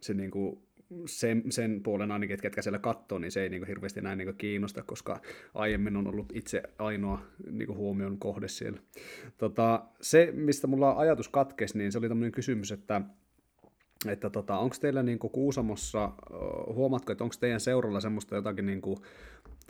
[0.00, 0.69] se niinku
[1.06, 4.82] sen, sen puolen ainakin, ketkä siellä katsoo, niin se ei niin hirveästi näin niin kiinnosta,
[4.82, 5.20] koska
[5.54, 8.80] aiemmin on ollut itse ainoa niin huomion kohde siellä.
[9.38, 13.00] Tota, se, mistä mulla ajatus katkesi, niin se oli tämmöinen kysymys, että
[14.08, 16.12] että tota, onko teillä niinku Kuusamossa,
[16.74, 19.02] huomatko, että onko teidän seuralla semmoista jotakin niinku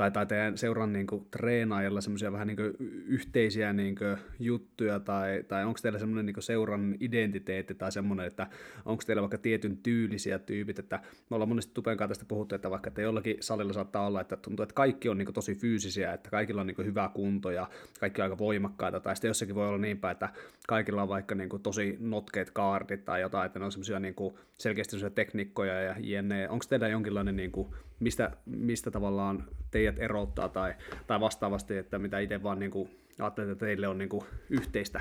[0.00, 2.72] tai, tai teidän seuran niin kuin, treenaajalla semmoisia vähän niin kuin,
[3.06, 8.26] yhteisiä niin kuin, juttuja, tai, tai onko teillä semmoinen niin kuin, seuran identiteetti tai semmoinen,
[8.26, 8.46] että
[8.84, 12.70] onko teillä vaikka tietyn tyylisiä tyypit, että me ollaan monesti Tupen kanssa tästä puhuttu, että
[12.70, 16.12] vaikka että jollakin salilla saattaa olla, että tuntuu, että kaikki on niin kuin, tosi fyysisiä,
[16.12, 17.68] että kaikilla on niin kuin, hyvä kunto ja
[18.00, 20.28] kaikki on aika voimakkaita, tai sitten jossakin voi olla niinpä, että
[20.68, 24.14] kaikilla on vaikka niin kuin, tosi notkeet kaardit tai jotain, että ne on semmoisia niin
[24.14, 26.48] kuin, selkeästi semmoisia tekniikkoja ja jne.
[26.48, 30.74] Onko teillä jonkinlainen niin kuin, mistä, mistä tavallaan teidät erottaa tai,
[31.06, 35.00] tai vastaavasti, että mitä itse vaan niin kuin, ajattelet, että teille on niin kuin, yhteistä?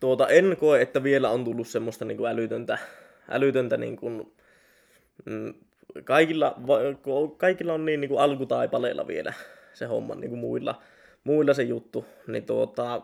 [0.00, 2.78] Tuota, en koe, että vielä on tullut semmoista niin kuin älytöntä,
[3.30, 4.32] älytöntä niin kuin,
[5.24, 5.54] mm,
[6.04, 6.56] kaikilla,
[7.36, 9.32] kaikilla on niin, niin kuin alkutaipaleilla vielä
[9.74, 10.82] se homma niin kuin muilla,
[11.26, 13.02] muilla se juttu, niin tuota,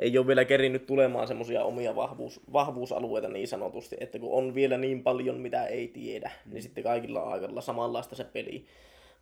[0.00, 4.78] ei ole vielä kerinyt tulemaan semmoisia omia vahvuus, vahvuusalueita niin sanotusti, että kun on vielä
[4.78, 8.64] niin paljon, mitä ei tiedä, niin sitten kaikilla on aika samanlaista se peli.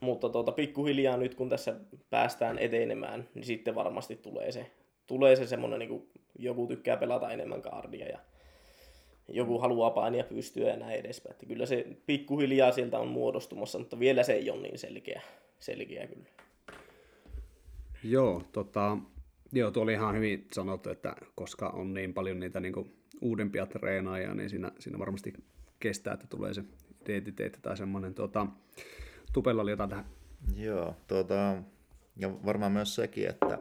[0.00, 1.74] Mutta tuota, pikkuhiljaa nyt, kun tässä
[2.10, 4.66] päästään etenemään, niin sitten varmasti tulee se,
[5.06, 6.08] tulee se semmoinen, niin kuin
[6.38, 8.18] joku tykkää pelata enemmän kaardia ja
[9.28, 11.32] joku haluaa painia pystyä ja näin edespäin.
[11.32, 15.22] Että kyllä se pikkuhiljaa sieltä on muodostumassa, mutta vielä se ei ole niin selkeä,
[15.58, 16.44] selkeä kyllä.
[18.04, 18.98] Joo, tota,
[19.52, 23.66] joo, tuo oli ihan hyvin sanottu, että koska on niin paljon niitä niin kuin, uudempia
[23.66, 25.32] treenaajia, niin siinä, siinä varmasti
[25.80, 26.64] kestää, että tulee se
[27.08, 28.14] identiteetti tai semmoinen.
[28.14, 28.46] Tuota,
[29.32, 30.04] Tupella oli jotain tähän.
[30.56, 31.56] Joo, tuota,
[32.16, 33.58] ja varmaan myös sekin, että,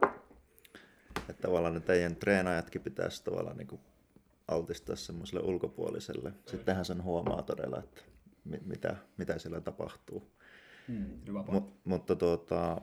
[1.29, 3.81] että tavallaan ne teidän treenaajatkin pitäisi tavallaan niin kuin
[4.47, 6.33] altistaa semmoiselle ulkopuoliselle.
[6.45, 8.01] Sittenhän sen huomaa todella, että
[8.65, 10.31] mitä, mitä siellä tapahtuu.
[11.27, 12.81] Hyvä Mut, mutta tuota,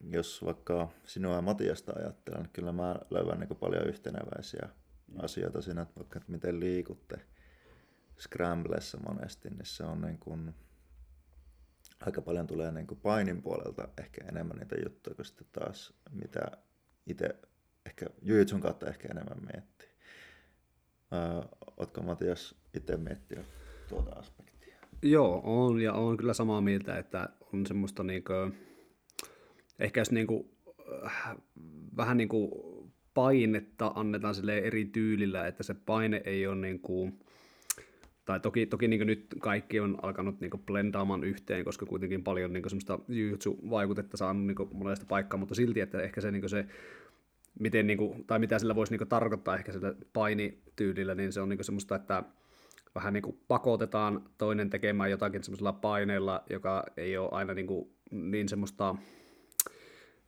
[0.00, 4.68] jos vaikka sinua ja Matiasta ajattelen, niin kyllä mä löydän niin paljon yhteneväisiä
[5.08, 5.14] mm.
[5.22, 7.20] asioita siinä, että vaikka että miten liikutte
[8.18, 10.54] scramblessa monesti, niin se on niin kuin,
[12.00, 16.50] aika paljon tulee niin kuin painin puolelta ehkä enemmän niitä juttuja kuin sitten taas mitä
[17.06, 17.28] itse
[17.86, 19.88] ehkä Jujutsun kautta ehkä enemmän miettii.
[21.12, 23.44] Öö, ootko Matias itse miettiä
[23.88, 24.76] tuota aspektia?
[25.02, 28.32] Joo, on ja on kyllä samaa mieltä, että on semmoista niinku,
[29.78, 30.50] ehkä jos niinku,
[31.04, 31.36] äh,
[31.96, 32.50] vähän niinku
[33.14, 37.12] painetta annetaan sille eri tyylillä, että se paine ei ole niinku,
[38.24, 42.70] tai toki, toki niin nyt kaikki on alkanut niin blendaamaan yhteen, koska kuitenkin paljon niin
[42.70, 46.66] semmoista jujutsu-vaikutetta saanut niin monesta paikkaa, mutta silti, että ehkä se, niin se
[47.58, 51.48] miten, niin kuin, tai mitä sillä voisi niin tarkoittaa ehkä sillä painityylillä, niin se on
[51.48, 52.22] niin semmoista, että
[52.94, 57.90] vähän niin kuin pakotetaan toinen tekemään jotakin semmoisella paineella, joka ei ole aina niin, kuin,
[58.10, 58.94] niin semmoista,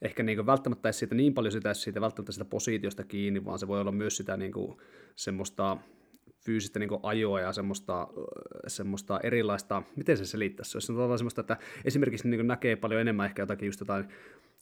[0.03, 3.69] ehkä niin välttämättä edes siitä niin paljon sitä, siitä välttämättä sitä positiosta kiinni, vaan se
[3.69, 4.77] voi olla myös sitä niin kuin,
[5.17, 5.77] semmoista
[6.45, 8.09] fyysistä niin ajoa ja semmoista,
[8.67, 13.43] semmoista erilaista, miten se selittäisi, se on semmoista, että esimerkiksi niin näkee paljon enemmän ehkä
[13.43, 14.09] jotakin just jotain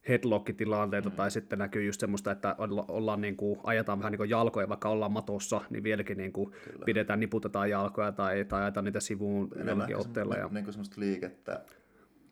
[0.09, 1.17] headlock-tilanteita, mm.
[1.17, 2.55] tai sitten näkyy just semmoista, että
[2.89, 6.53] ollaan niin kuin, ajetaan vähän niin kuin jalkoja, vaikka ollaan matossa, niin vieläkin niin kuin
[6.85, 10.35] pidetään, niputetaan jalkoja tai, tai ajetaan niitä sivuun jollakin otteella.
[10.35, 10.49] Ja...
[10.53, 11.65] Niin kuin semmoista liikettä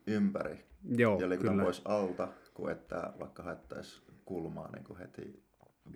[0.06, 0.64] ympäri
[0.96, 5.46] Joo, ja liikutaan pois alta, kuin että vaikka haettaisiin kulmaa niin kuin heti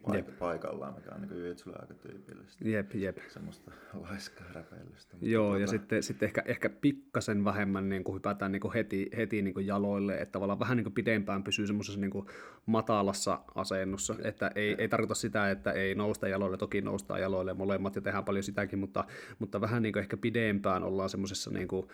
[0.02, 2.68] paik- paikallaan, mikä on niin jujitsulle aika tyypillistä.
[2.68, 3.18] Jep, jep.
[3.28, 3.70] Semmoista
[4.08, 5.16] laiskaa räpeilystä.
[5.20, 5.60] Joo, tuota...
[5.60, 9.54] ja sitten, sitten ehkä, ehkä pikkasen vähemmän niin kuin hypätään niin kuin heti, heti niin
[9.54, 12.26] kuin jaloille, että tavallaan vähän niin kuin pidempään pysyy semmoisessa niin kuin
[12.66, 17.94] matalassa asennossa, että ei, ei tarkoita sitä, että ei nousta jaloille, toki noustaa jaloille molemmat
[17.94, 19.04] ja tehdään paljon sitäkin, mutta,
[19.38, 21.88] mutta vähän niin kuin ehkä pidempään ollaan semmoisessa niin kuin,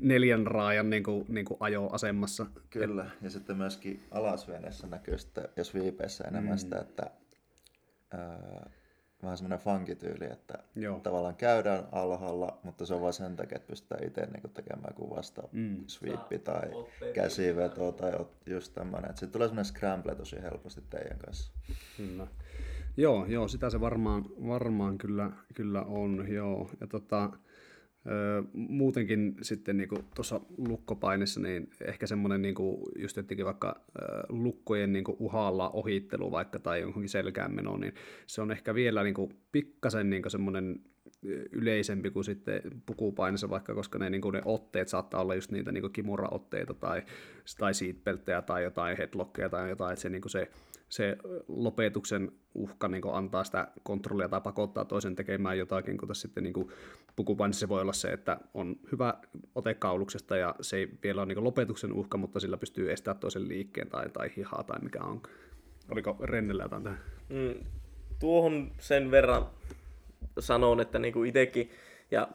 [0.00, 2.46] neljän raajan niin kuin, niin kuin ajoasemassa.
[2.70, 3.22] Kyllä, Et...
[3.22, 6.58] ja sitten myöskin alasvenessä näkyy sitten, jos viipeessä enemmän mm.
[6.58, 7.10] sitä, että
[8.10, 8.70] ää,
[9.22, 11.00] vähän semmoinen funkityyli, että Joo.
[11.00, 15.42] tavallaan käydään alhaalla, mutta se on vain sen takia, että pystytään itse niin tekemään kuvasta
[15.52, 15.84] mm.
[15.86, 16.70] sweepi tai
[17.14, 18.12] käsiveto tai
[18.46, 19.10] just tämmöinen.
[19.10, 21.52] Sitten tulee semmoinen scramble tosi helposti teidän kanssa.
[21.96, 22.26] Kyllä.
[22.96, 26.70] Joo, joo, sitä se varmaan, varmaan kyllä, kyllä on, joo.
[26.80, 27.45] Ja tota, Öö,
[28.52, 32.54] muutenkin sitten niin tuossa lukkopainissa, niin ehkä semmoinen niin
[32.98, 33.80] just jotenkin vaikka
[34.28, 37.94] lukkojen niin uhalla ohittelu vaikka tai johonkin selkään meno, niin
[38.26, 39.14] se on ehkä vielä niin
[39.52, 40.80] pikkasen niin semmoinen
[41.52, 45.92] yleisempi kuin sitten pukupainissa vaikka, koska ne, niin ne otteet saattaa olla just niitä niin
[45.92, 47.02] kimura-otteita tai,
[47.58, 50.48] tai seatbelttejä tai jotain headlockeja tai jotain, että se, niin se
[50.88, 51.16] se
[51.48, 56.68] lopetuksen uhka niin antaa sitä kontrollia tai pakottaa toisen tekemään jotakin, kun sitten niin
[57.16, 59.14] pukupainissa se voi olla se, että on hyvä
[59.54, 63.48] ote kauluksesta ja se ei vielä ole niin lopetuksen uhka, mutta sillä pystyy estämään toisen
[63.48, 65.22] liikkeen tai, tai hihaa tai mikä on.
[65.90, 67.00] Oliko Rennellä jotain tähän?
[67.28, 67.54] Mm,
[68.18, 69.46] tuohon sen verran
[70.38, 71.70] sanon, että niin itsekin
[72.10, 72.28] ja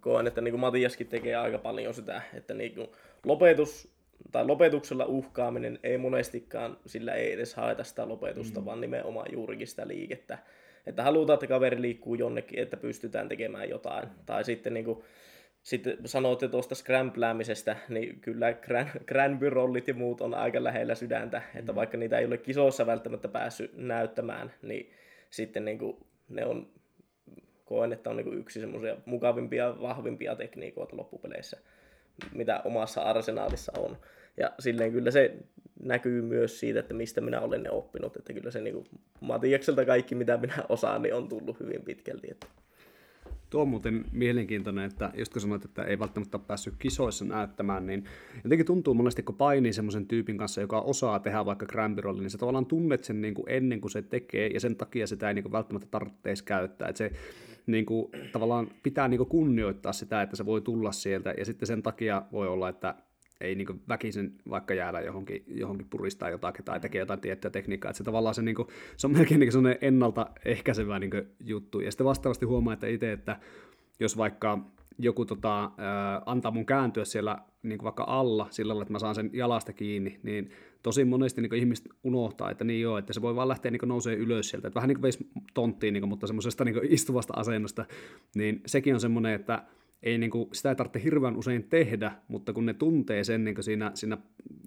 [0.00, 2.88] koen, että niin kuin Matiaskin tekee aika paljon sitä, että niin kuin
[3.24, 3.91] lopetus
[4.32, 8.66] tai lopetuksella uhkaaminen ei monestikaan, sillä ei edes haeta sitä lopetusta, mm.
[8.66, 10.38] vaan nimenomaan juurikin sitä liikettä.
[10.86, 14.08] Että halutaan, että kaveri liikkuu jonnekin, että pystytään tekemään jotain.
[14.26, 15.02] Tai sitten niin kuin,
[15.62, 18.52] sitten sanoitte tuosta scrambläämisestä, niin kyllä
[19.06, 21.58] Granby-rollit ja muut on aika lähellä sydäntä, mm.
[21.58, 24.92] että vaikka niitä ei ole kisoissa välttämättä päässyt näyttämään, niin
[25.30, 25.96] sitten niin kuin,
[26.28, 26.68] ne on,
[27.64, 31.58] koen, että on niin kuin yksi semmoisia mukavimpia, vahvimpia tekniikoita loppupeleissä
[32.34, 33.96] mitä omassa arsenaalissa on.
[34.36, 35.36] Ja silleen kyllä se
[35.82, 38.16] näkyy myös siitä, että mistä minä olen ne oppinut.
[38.16, 38.86] Että kyllä se niin kuin,
[39.20, 42.30] Matiakselta kaikki, mitä minä osaan, niin on tullut hyvin pitkälti.
[42.30, 42.46] Että.
[43.50, 47.86] Tuo on muuten mielenkiintoinen, että just kun sanoit, että ei välttämättä ole päässyt kisoissa näyttämään,
[47.86, 48.04] niin
[48.44, 52.38] jotenkin tuntuu monesti, kun painii semmoisen tyypin kanssa, joka osaa tehdä vaikka grambirolle, niin sä
[52.38, 55.42] tavallaan tunnet sen niin kuin ennen kuin se tekee, ja sen takia sitä ei niin
[55.42, 56.88] kuin välttämättä tarvitse käyttää.
[56.88, 57.12] Että se
[57.66, 61.66] niin kuin, tavallaan pitää niin kuin kunnioittaa sitä, että se voi tulla sieltä, ja sitten
[61.66, 62.94] sen takia voi olla, että
[63.40, 67.98] ei niin väkisin vaikka jäädä johonkin, johonkin puristaa jotakin tai tekee jotain tiettyä tekniikkaa, että
[67.98, 71.10] se tavallaan se, niin kuin, se on melkein niin sellainen ennaltaehkäisevä niin
[71.40, 73.36] juttu, ja sitten vastaavasti huomaa, että itse, että
[74.00, 74.58] jos vaikka
[74.98, 75.70] joku tota,
[76.26, 79.72] antaa mun kääntyä siellä niin kuin vaikka alla sillä tavalla, että mä saan sen jalasta
[79.72, 80.50] kiinni, niin
[80.82, 84.16] tosi monesti niin ihmiset unohtaa, että niin joo, että se voi vaan lähteä niin nousee
[84.16, 87.84] ylös sieltä, että vähän niin kuin veisi tonttiin, niin mutta semmoisesta niin istuvasta asennosta,
[88.34, 89.62] niin sekin on semmoinen, että
[90.02, 93.62] ei niin kuin, sitä ei tarvitse hirveän usein tehdä, mutta kun ne tuntee sen niin
[93.62, 94.18] siinä, siinä,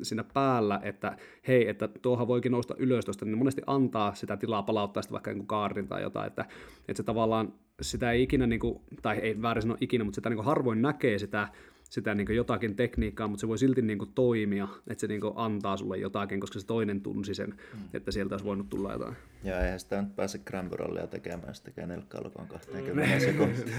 [0.01, 4.63] siinä päällä, että hei, että tuohan voikin nousta ylös tuosta, niin monesti antaa sitä tilaa
[4.63, 6.45] palauttaa sitä vaikka niin kaarin tai jotain, että,
[6.87, 10.29] että se tavallaan sitä ei ikinä, niin kuin, tai ei väärin sanoa ikinä, mutta sitä
[10.29, 11.47] niin harvoin näkee sitä
[11.89, 15.97] sitä niin jotakin tekniikkaa, mutta se voi silti niin toimia, että se niin antaa sulle
[15.97, 17.79] jotakin, koska se toinen tunsi sen, mm.
[17.93, 19.15] että sieltä olisi voinut tulla jotain.
[19.43, 23.75] Ja eihän sitä nyt pääse Granbyrollia tekemään, jos tekee nelkkailukon 20 sekuntia.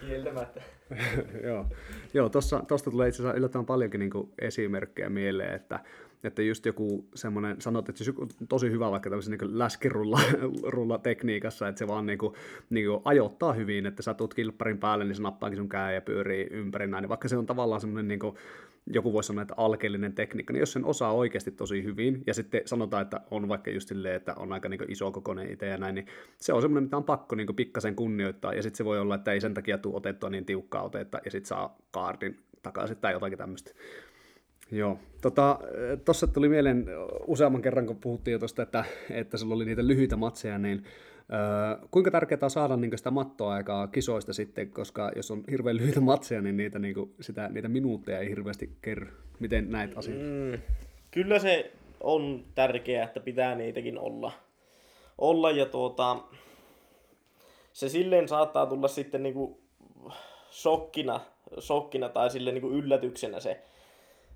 [0.00, 0.62] Kieltämättä.
[1.46, 1.66] Joo,
[2.14, 5.80] Joo tuosta tulee itse asiassa yllättävän paljonkin niin esimerkkejä mieleen, että
[6.24, 11.68] että just joku semmoinen, sanot, että se on tosi hyvä vaikka tämmöisen niin läskirulla tekniikassa,
[11.68, 12.34] että se vaan niin kuin,
[12.70, 16.00] niin kuin ajoittaa hyvin, että sä tuut kilpparin päälle, niin se nappaakin sun käy ja
[16.00, 18.36] pyörii ympäri näin, niin vaikka se on tavallaan semmoinen niin kuin,
[18.92, 22.62] joku voisi sanoa, että alkeellinen tekniikka, niin jos sen osaa oikeasti tosi hyvin, ja sitten
[22.64, 25.94] sanotaan, että on vaikka just silleen, että on aika niin iso kokoinen itse ja näin,
[25.94, 26.06] niin
[26.36, 29.32] se on semmoinen, mitä on pakko niin pikkasen kunnioittaa, ja sitten se voi olla, että
[29.32, 33.38] ei sen takia tule otettua niin tiukkaa otetta, ja sitten saa kaardin takaisin tai jotakin
[33.38, 33.70] tämmöistä.
[34.70, 34.98] Joo.
[35.20, 35.58] Tota,
[36.04, 36.86] tuossa tuli mieleen
[37.26, 40.84] useamman kerran, kun puhuttiin jo tuosta, että, että sulla oli niitä lyhyitä matseja, niin
[41.32, 46.00] äh, kuinka tärkeää on saada niin sitä mattoaikaa kisoista sitten, koska jos on hirveän lyhyitä
[46.00, 49.12] matseja, niin niitä, niin kuin, sitä, niitä minuutteja ei hirveästi kerry.
[49.40, 50.18] Miten näet asiat?
[50.18, 50.58] Mm,
[51.10, 54.32] kyllä se on tärkeää, että pitää niitäkin olla.
[55.18, 56.16] olla ja tuota,
[57.72, 59.56] se silleen saattaa tulla sitten niin kuin
[60.52, 61.20] shokkina,
[61.60, 63.62] shokkina tai sille niin kuin yllätyksenä se,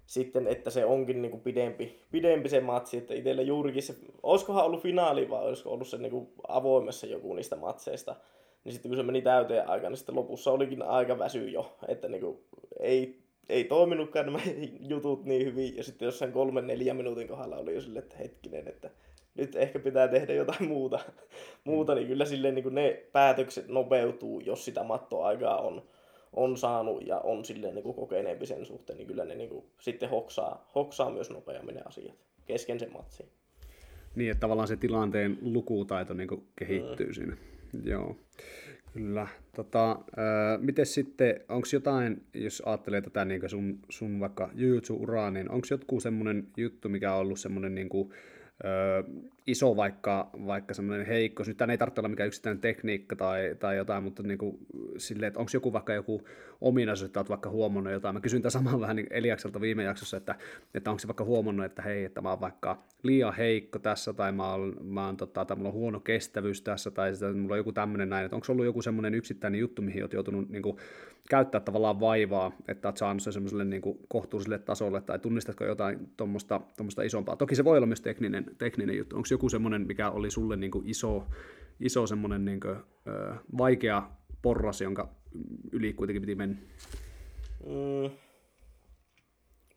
[0.06, 4.64] sitten, että se onkin niin kuin pidempi, pidempi se matsi, että itsellä juurikin se, olisikohan
[4.64, 8.16] ollut finaali vai olisiko ollut se niin kuin avoimessa joku niistä matseista,
[8.64, 12.08] niin sitten kun se meni täyteen aikaan, niin sitten lopussa olikin aika väsy jo, että
[12.08, 12.38] niin kuin
[12.80, 14.38] ei, ei toiminutkaan nämä
[14.90, 18.68] jutut niin hyvin, ja sitten jossain kolmen neljän minuutin kohdalla oli jo sille, että hetkinen,
[18.68, 18.90] että
[19.34, 20.98] nyt ehkä pitää tehdä jotain muuta,
[21.64, 25.82] muuta niin kyllä silleen niin kuin ne päätökset nopeutuu, jos sitä mattoaikaa on
[26.32, 29.64] on saanut ja on silleen niin kuin kokeneempi sen suhteen, niin kyllä ne niin kuin
[29.80, 32.16] sitten hoksaa, hoksaa myös nopeammin ne asiat
[32.46, 33.26] kesken sen matsin.
[34.14, 37.12] Niin, että tavallaan se tilanteen lukutaito niin kehittyy mm.
[37.12, 37.36] siinä.
[37.84, 38.16] Joo,
[38.92, 39.26] kyllä.
[39.56, 39.98] Tota,
[40.58, 46.00] miten sitten, onko jotain, jos ajattelee tätä niin sun, sun vaikka jujutsu-uraa, niin onko joku
[46.00, 48.12] semmoinen juttu, mikä on ollut semmoinen niin kuin,
[49.46, 54.02] iso vaikka, vaikka semmoinen heikko, nyt ei tarvitse olla mikään yksittäinen tekniikka tai, tai jotain,
[54.02, 54.58] mutta niin kuin
[54.96, 56.22] silleen, että onko joku vaikka joku
[56.60, 58.14] ominaisuus, että olet vaikka huomannut jotain.
[58.14, 60.34] Mä kysyin tämän saman vähän Eliakselta viime jaksossa, että,
[60.74, 64.32] että onko se vaikka huomannut, että hei, että mä oon vaikka liian heikko tässä, tai
[64.32, 67.58] mä oon, mä oon, tota, tai mulla on huono kestävyys tässä, tai sitä, mulla on
[67.58, 70.76] joku tämmöinen näin, että onko ollut joku semmoinen yksittäinen juttu, mihin olet joutunut niin kuin,
[71.28, 76.08] käyttää tavallaan vaivaa, että olet saanut sen semmoiselle niin kuin, kohtuulliselle tasolle, tai tunnistatko jotain
[76.16, 77.36] tuommoista isompaa.
[77.36, 79.16] Toki se voi olla myös tekninen, tekninen juttu.
[79.16, 81.26] Onko joku semmoinen, mikä oli sulle niin kuin iso,
[81.80, 82.76] iso semmoinen niin kuin,
[83.06, 84.10] ö, vaikea
[84.42, 85.14] porras, jonka
[85.72, 86.56] yli kuitenkin piti mennä?
[87.66, 88.10] Mm.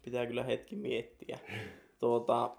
[0.05, 1.39] Pitää kyllä hetki miettiä.
[1.99, 2.57] Tuota,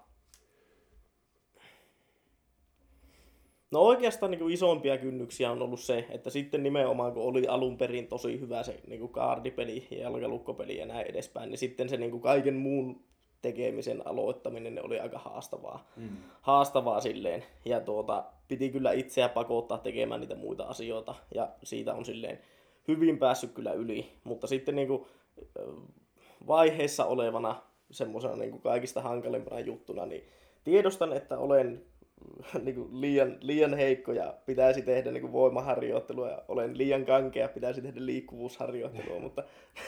[3.71, 7.77] No oikeastaan niin kuin isompia kynnyksiä on ollut se, että sitten nimenomaan kun oli alun
[7.77, 11.97] perin tosi hyvä se niin kuin kaardipeli ja jalkalukkopeli ja näin edespäin, niin sitten se
[11.97, 13.06] niin kuin kaiken muun
[13.41, 15.87] tekemisen aloittaminen ne oli aika haastavaa.
[15.95, 16.09] Mm.
[16.41, 17.43] Haastavaa silleen.
[17.65, 21.15] Ja tuota, piti kyllä itseä pakottaa tekemään niitä muita asioita.
[21.35, 22.39] Ja siitä on silleen
[22.87, 24.11] hyvin päässyt kyllä yli.
[24.23, 25.05] Mutta sitten niin kuin,
[26.47, 27.55] vaiheessa olevana
[27.91, 30.23] semmoisena niin kaikista hankalimpana juttuna, niin
[30.63, 31.85] tiedostan, että olen
[32.63, 37.47] niin kuin liian, liian heikko ja pitäisi tehdä niin kuin voimaharjoittelua ja olen liian kankea,
[37.47, 39.43] pitäisi tehdä liikkuvuusharjoittelua, mutta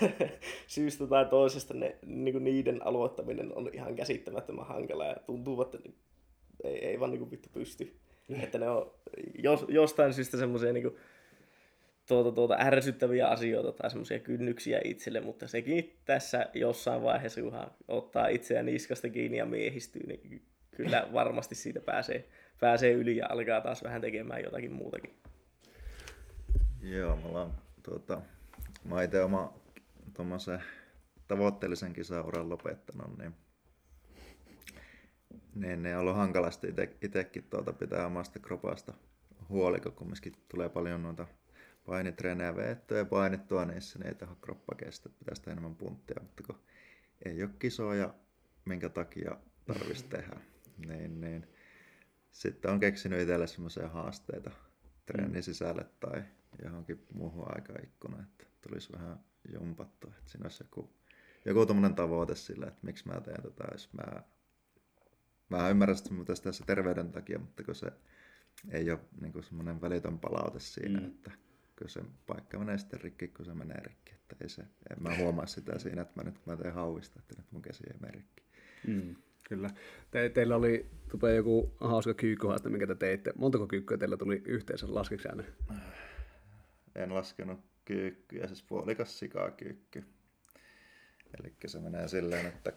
[0.67, 5.77] syystä tai toisesta ne, niin kuin niiden aloittaminen on ihan käsittämättömän hankala ja tuntuu, että
[6.63, 7.95] ei, ei vaan niin kuin vittu pysty.
[8.43, 8.91] että ne on
[9.43, 10.97] jos, jostain syystä semmoisia niin
[12.07, 18.27] tuota, tuota, ärsyttäviä asioita tai semmoisia kynnyksiä itselle, mutta sekin tässä jossain vaiheessa, kunhan ottaa
[18.27, 20.41] itseään niskasta kiinni ja miehistyy, niin
[20.83, 25.17] kyllä varmasti siitä pääsee, pääsee yli ja alkaa taas vähän tekemään jotakin muutakin.
[26.81, 27.53] Joo, mulla on
[27.83, 28.21] tuota,
[28.83, 29.53] mä itse oma
[30.13, 30.63] tuommoisen
[31.27, 33.35] tavoitteellisen kisauran lopettanut, niin
[35.55, 36.67] niin ne on ollut hankalasti
[37.01, 38.93] itsekin tuota pitää omasta kropasta
[39.49, 41.27] huoli, kun kumminkin tulee paljon noita
[41.85, 46.43] painitreenejä veettyä ja painittua niissä, niin ei tähän kroppa kestä, pitäisi tehdä enemmän punttia, mutta
[46.43, 46.59] kun
[47.25, 48.13] ei ole kisoja,
[48.65, 50.39] minkä takia tarvitsisi tehdä
[50.87, 51.47] niin, niin.
[52.31, 54.51] Sitten on keksinyt itselle semmoisia haasteita
[55.05, 55.41] treenin mm.
[55.41, 56.23] sisälle tai
[56.63, 59.19] johonkin muuhun aikaikkunaan, että tulisi vähän
[59.53, 60.13] jumpattua.
[60.17, 60.93] Että siinä olisi joku,
[61.45, 64.23] joku tommonen tavoite sille, että miksi mä teen tätä, jos mä,
[65.49, 67.91] mä ymmärrän sitä tässä terveyden takia, mutta kun se
[68.71, 71.05] ei ole niin semmoinen välitön palaute siinä, mm.
[71.05, 71.31] että
[71.79, 74.13] kun se paikka menee sitten rikki, kun se menee rikki.
[74.13, 77.19] Että ei se, en mä huomaa sitä siinä, että mä nyt kun mä teen hauista,
[77.19, 78.43] että nyt mun käsi ei mene rikki.
[78.87, 79.15] Mm.
[79.49, 79.69] Kyllä.
[80.11, 83.33] Te, teillä oli tupe joku hauska kyykkyhaaste, minkä te teitte.
[83.35, 85.27] Montako kyykkyä teillä tuli yhteensä, laskiksi
[86.95, 90.03] En laskenut kyykkyjä, siis puolikas sikakyykky.
[91.39, 92.73] Eli se menee silleen, että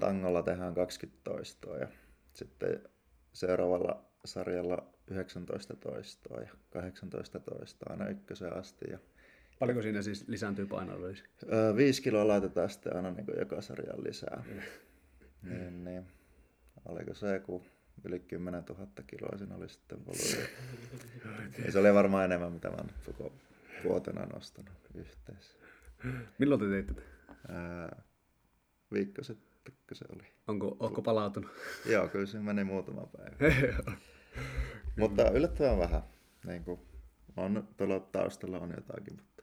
[0.00, 1.88] tangolla tehdään 20 toistoa ja
[2.32, 2.82] sitten
[3.32, 8.84] seuraavalla sarjalla 19 toistoa ja 18 toistoa aina ykkösen asti.
[8.90, 8.98] Ja
[9.58, 11.24] Paljonko siinä siis lisääntyy painoarvoisi?
[11.76, 14.44] Viisi kiloa laitetaan sitten aina niin joka sarjan lisää.
[15.44, 16.06] Niin, niin.
[16.84, 17.66] Oliko se joku
[18.04, 20.48] yli 10 000 kiloa siinä oli sitten volyymi.
[21.64, 22.76] ja se oli varmaan enemmän, mitä mä
[23.06, 23.32] koko
[23.84, 25.56] vuotena nostanut yhteensä.
[26.38, 27.02] Milloin te teitte?
[27.48, 28.02] Ää,
[28.92, 30.22] viikko sitten se oli.
[30.48, 31.50] Onko, onko palautunut?
[31.86, 33.54] Joo, kyllä se meni muutama päivä.
[34.98, 36.02] mutta yllättävän vähän.
[36.46, 36.80] Niin kuin,
[37.36, 39.42] on, tuolla taustalla on jotakin, mutta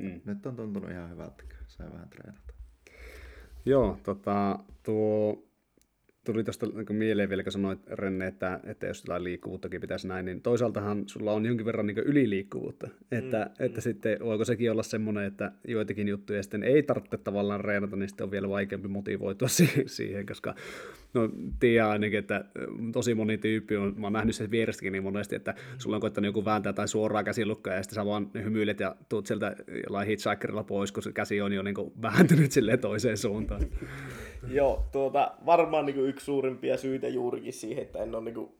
[0.00, 0.20] mm.
[0.24, 2.45] nyt on tuntunut ihan hyvältä, sai vähän treenata.
[3.66, 5.42] Joo, tota, tuo
[6.26, 10.24] tuli tuosta niin mieleen vielä, kun sanoit Renne, että, että jos jotain liikkuvuuttakin pitäisi näin,
[10.24, 12.88] niin toisaaltahan sulla on jonkin verran niin yliliikkuvuutta.
[13.12, 13.82] Että, mm, että mm.
[13.82, 18.24] sitten voiko sekin olla semmoinen, että joitakin juttuja sitten ei tarvitse tavallaan reenata, niin sitten
[18.24, 19.48] on vielä vaikeampi motivoitua
[19.86, 20.54] siihen, koska
[21.14, 22.44] no tiedän ainakin, että
[22.92, 26.26] tosi moni tyyppi on, mä oon nähnyt sen vierestäkin niin monesti, että sulla on koittanut
[26.26, 29.56] joku vääntää tai suoraa käsilukkaa ja sitten sä vaan hymyilet ja tuut sieltä
[29.86, 33.60] jollain hitchhikerilla pois, kun se käsi on jo niin vääntynyt silleen toiseen suuntaan.
[34.58, 38.50] Joo, tuota, varmaan niin yksi suurimpia syitä juurikin siihen, että en ole niin kuin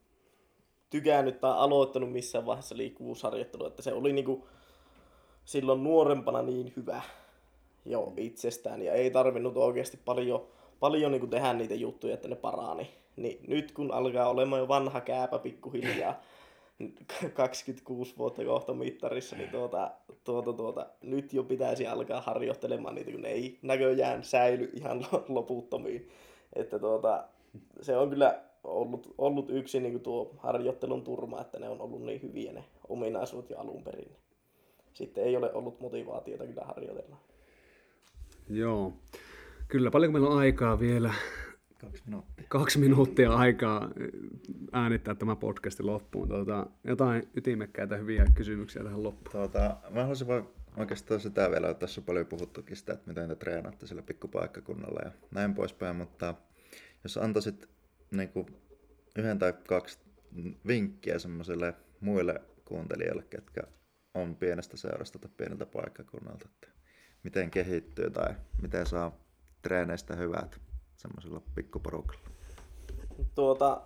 [0.90, 4.42] tykännyt tai aloittanut missään vaiheessa liikkuvuusharjoittelua, että se oli niin kuin
[5.44, 7.02] silloin nuorempana niin hyvä
[7.84, 10.46] jo itsestään ja ei tarvinnut oikeasti paljon,
[10.80, 12.90] paljon niin kuin tehdä niitä juttuja, että ne parani.
[13.16, 16.20] Niin nyt kun alkaa olemaan jo vanha kääpä pikkuhiljaa,
[17.34, 19.90] 26 vuotta kohta mittarissa, niin tuota,
[20.24, 26.08] tuota, tuota, nyt jo pitäisi alkaa harjoittelemaan niitä, kun ne ei näköjään säily ihan loputtomiin.
[26.52, 27.24] Että tuota,
[27.80, 32.22] se on kyllä ollut, ollut yksi niin tuo harjoittelun turma, että ne on ollut niin
[32.22, 34.16] hyviä ne ominaisuudet jo alun perin.
[34.92, 37.16] Sitten ei ole ollut motivaatiota kyllä harjoitella.
[38.50, 38.92] Joo.
[39.68, 41.14] Kyllä, paljon meillä on aikaa vielä
[41.80, 42.44] Kaksi minuuttia.
[42.48, 43.90] kaksi minuuttia aikaa
[44.72, 46.28] äänittää tämä podcasti loppuun.
[46.28, 49.32] Tuota, jotain ytimekkäitä hyviä kysymyksiä tähän loppuun.
[49.32, 53.28] Tuota, mä haluaisin vaan oikeastaan sitä vielä, että tässä on paljon puhuttukin sitä, että miten
[53.28, 56.34] te treenaatte sillä pikkupaikkakunnalla ja näin poispäin, mutta
[57.04, 57.68] jos antaisit
[58.10, 58.46] niin kuin,
[59.18, 59.98] yhden tai kaksi
[60.66, 63.62] vinkkiä semmoiselle muille kuuntelijoille, ketkä
[64.14, 66.68] on pienestä seurasta tai pieneltä paikkakunnalta, että
[67.22, 69.18] miten kehittyy tai miten saa
[69.62, 70.65] treeneistä hyvät
[71.06, 72.20] semmoisella pikkuporukalla.
[73.34, 73.82] Tuota,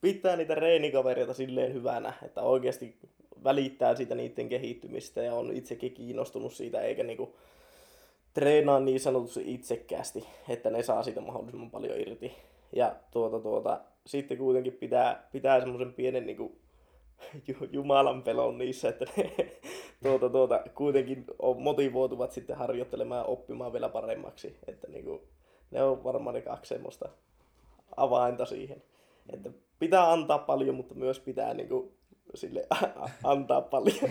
[0.00, 2.98] pitää niitä reenikavereita silleen hyvänä, että oikeasti
[3.44, 7.36] välittää siitä niiden kehittymistä ja on itsekin kiinnostunut siitä, eikä niinku
[8.34, 12.32] treenaa niin sanotusti itsekkäästi, että ne saa siitä mahdollisimman paljon irti.
[12.72, 16.58] Ja tuota, tuota, sitten kuitenkin pitää, pitää semmoisen pienen niinku
[17.72, 19.32] Jumalan pelon niissä, että ne
[20.02, 24.56] tuota, tuota, kuitenkin on, motivoituvat sitten harjoittelemaan ja oppimaan vielä paremmaksi.
[24.66, 25.28] Että niinku,
[25.70, 27.08] ne on varmaan ne kaksi semmoista
[27.96, 28.82] avainta siihen.
[29.32, 31.92] Että pitää antaa paljon, mutta myös pitää niinku,
[32.34, 32.66] sille
[33.24, 34.10] antaa paljon.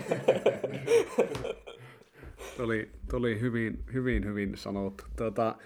[2.56, 5.04] Tuli, tuli hyvin, hyvin, hyvin sanottu.
[5.16, 5.56] Tuota,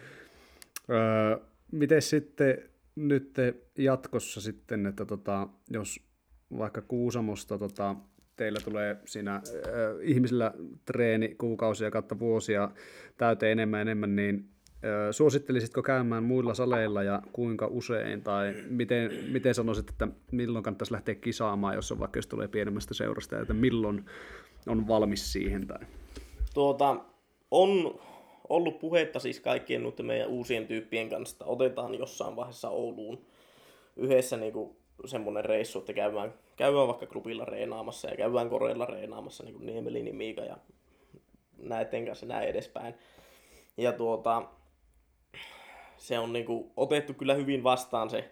[0.91, 1.37] öö,
[1.73, 3.35] miten sitten nyt
[3.79, 6.01] jatkossa sitten, että tota, jos
[6.59, 7.97] vaikka Kuusamosta tota,
[8.37, 9.43] teillä tulee siinä äh,
[10.03, 12.71] ihmisillä treeni kuukausia kautta vuosia
[13.17, 14.52] täyteen enemmän enemmän, niin
[15.11, 21.15] suosittelisitko käymään muilla saleilla ja kuinka usein, tai miten, miten sanoisit, että milloin kannattaisi lähteä
[21.15, 24.05] kisaamaan, jos on vaikka jos tulee pienemmästä seurasta, että milloin
[24.67, 25.67] on valmis siihen?
[25.67, 25.79] Tai...
[26.55, 26.97] Tuota,
[27.51, 28.01] on
[28.49, 33.27] ollut puhetta siis kaikkien nyt meidän uusien tyyppien kanssa, että otetaan jossain vaiheessa Ouluun
[33.97, 39.45] yhdessä niin kuin semmoinen reissu, että käydään, käydään vaikka klubilla reenaamassa ja käydään koreilla reenaamassa,
[39.45, 40.57] niin kuin Niemelin, Miika ja
[41.59, 42.95] näiden kanssa näin edespäin.
[43.77, 44.43] Ja tuota,
[46.03, 48.31] se on niin kuin otettu kyllä hyvin vastaan se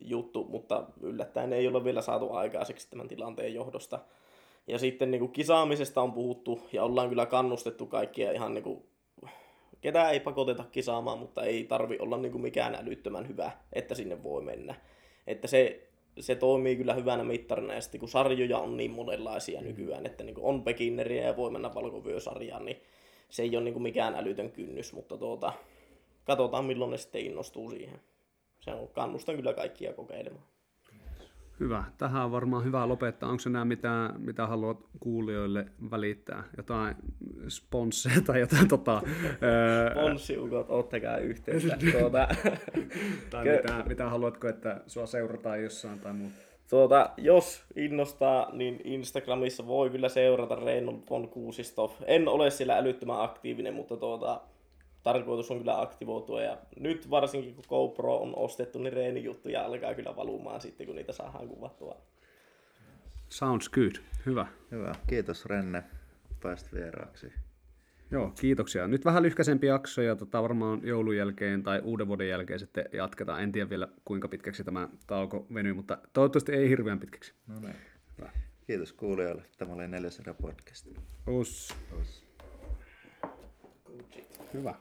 [0.00, 3.98] juttu, mutta yllättäen ei ole vielä saatu aikaiseksi tämän tilanteen johdosta.
[4.66, 8.84] Ja sitten niin kuin kisaamisesta on puhuttu ja ollaan kyllä kannustettu kaikkia ihan niin kuin,
[9.80, 14.22] ketään ei pakoteta kisaamaan, mutta ei tarvi olla niin kuin mikään älyttömän hyvä, että sinne
[14.22, 14.74] voi mennä.
[15.26, 15.88] Että se
[16.20, 20.36] se toimii kyllä hyvänä mittarina, ja sitten kun sarjoja on niin monenlaisia nykyään, että niin
[20.40, 22.82] on beginneriä ja voi mennä valkovyösarjaan, niin
[23.28, 25.52] se ei ole niin mikään älytön kynnys, mutta tuota,
[26.24, 28.00] katsotaan milloin ne sitten innostuu siihen.
[28.60, 30.44] Se on, kannustan kyllä kaikkia kokeilemaan.
[31.60, 31.84] Hyvä.
[31.98, 33.28] Tähän on varmaan hyvä lopettaa.
[33.28, 36.44] Onko nämä mitä, mitä haluat kuulijoille välittää?
[36.56, 36.96] Jotain
[37.48, 39.02] sponsseja tai jotain tota...
[39.92, 41.76] Sponssiukot, ottakaa yhteyttä.
[41.98, 42.28] tuota,
[43.30, 46.36] tai mitä, mitä haluatko, että sua seurataan jossain tai muuta?
[46.70, 51.90] Tuota, jos innostaa, niin Instagramissa voi kyllä seurata Reynold von Kuusistov.
[52.06, 54.40] En ole siellä älyttömän aktiivinen, mutta tuota,
[55.04, 56.42] tarkoitus on kyllä aktivoitua.
[56.42, 61.12] Ja nyt varsinkin kun GoPro on ostettu, niin reenijuttuja alkaa kyllä valumaan sitten, kun niitä
[61.12, 61.96] saadaan kuvattua.
[63.28, 63.92] Sounds good.
[64.26, 64.46] Hyvä.
[64.70, 64.92] Hyvä.
[65.06, 65.82] Kiitos Renne.
[66.42, 67.32] Pääsit vieraaksi.
[68.10, 68.88] Joo, kiitoksia.
[68.88, 73.42] Nyt vähän lyhkäisempi jakso ja tota, varmaan joulun jälkeen tai uuden vuoden jälkeen sitten jatketaan.
[73.42, 77.34] En tiedä vielä kuinka pitkäksi tämä tauko venyy, mutta toivottavasti ei hirveän pitkäksi.
[77.46, 77.76] No niin.
[78.66, 79.42] Kiitos kuulijoille.
[79.58, 80.86] Tämä oli neljäs podcast.
[81.26, 81.74] Us.
[82.00, 82.24] Us.
[84.54, 84.72] Hyvä.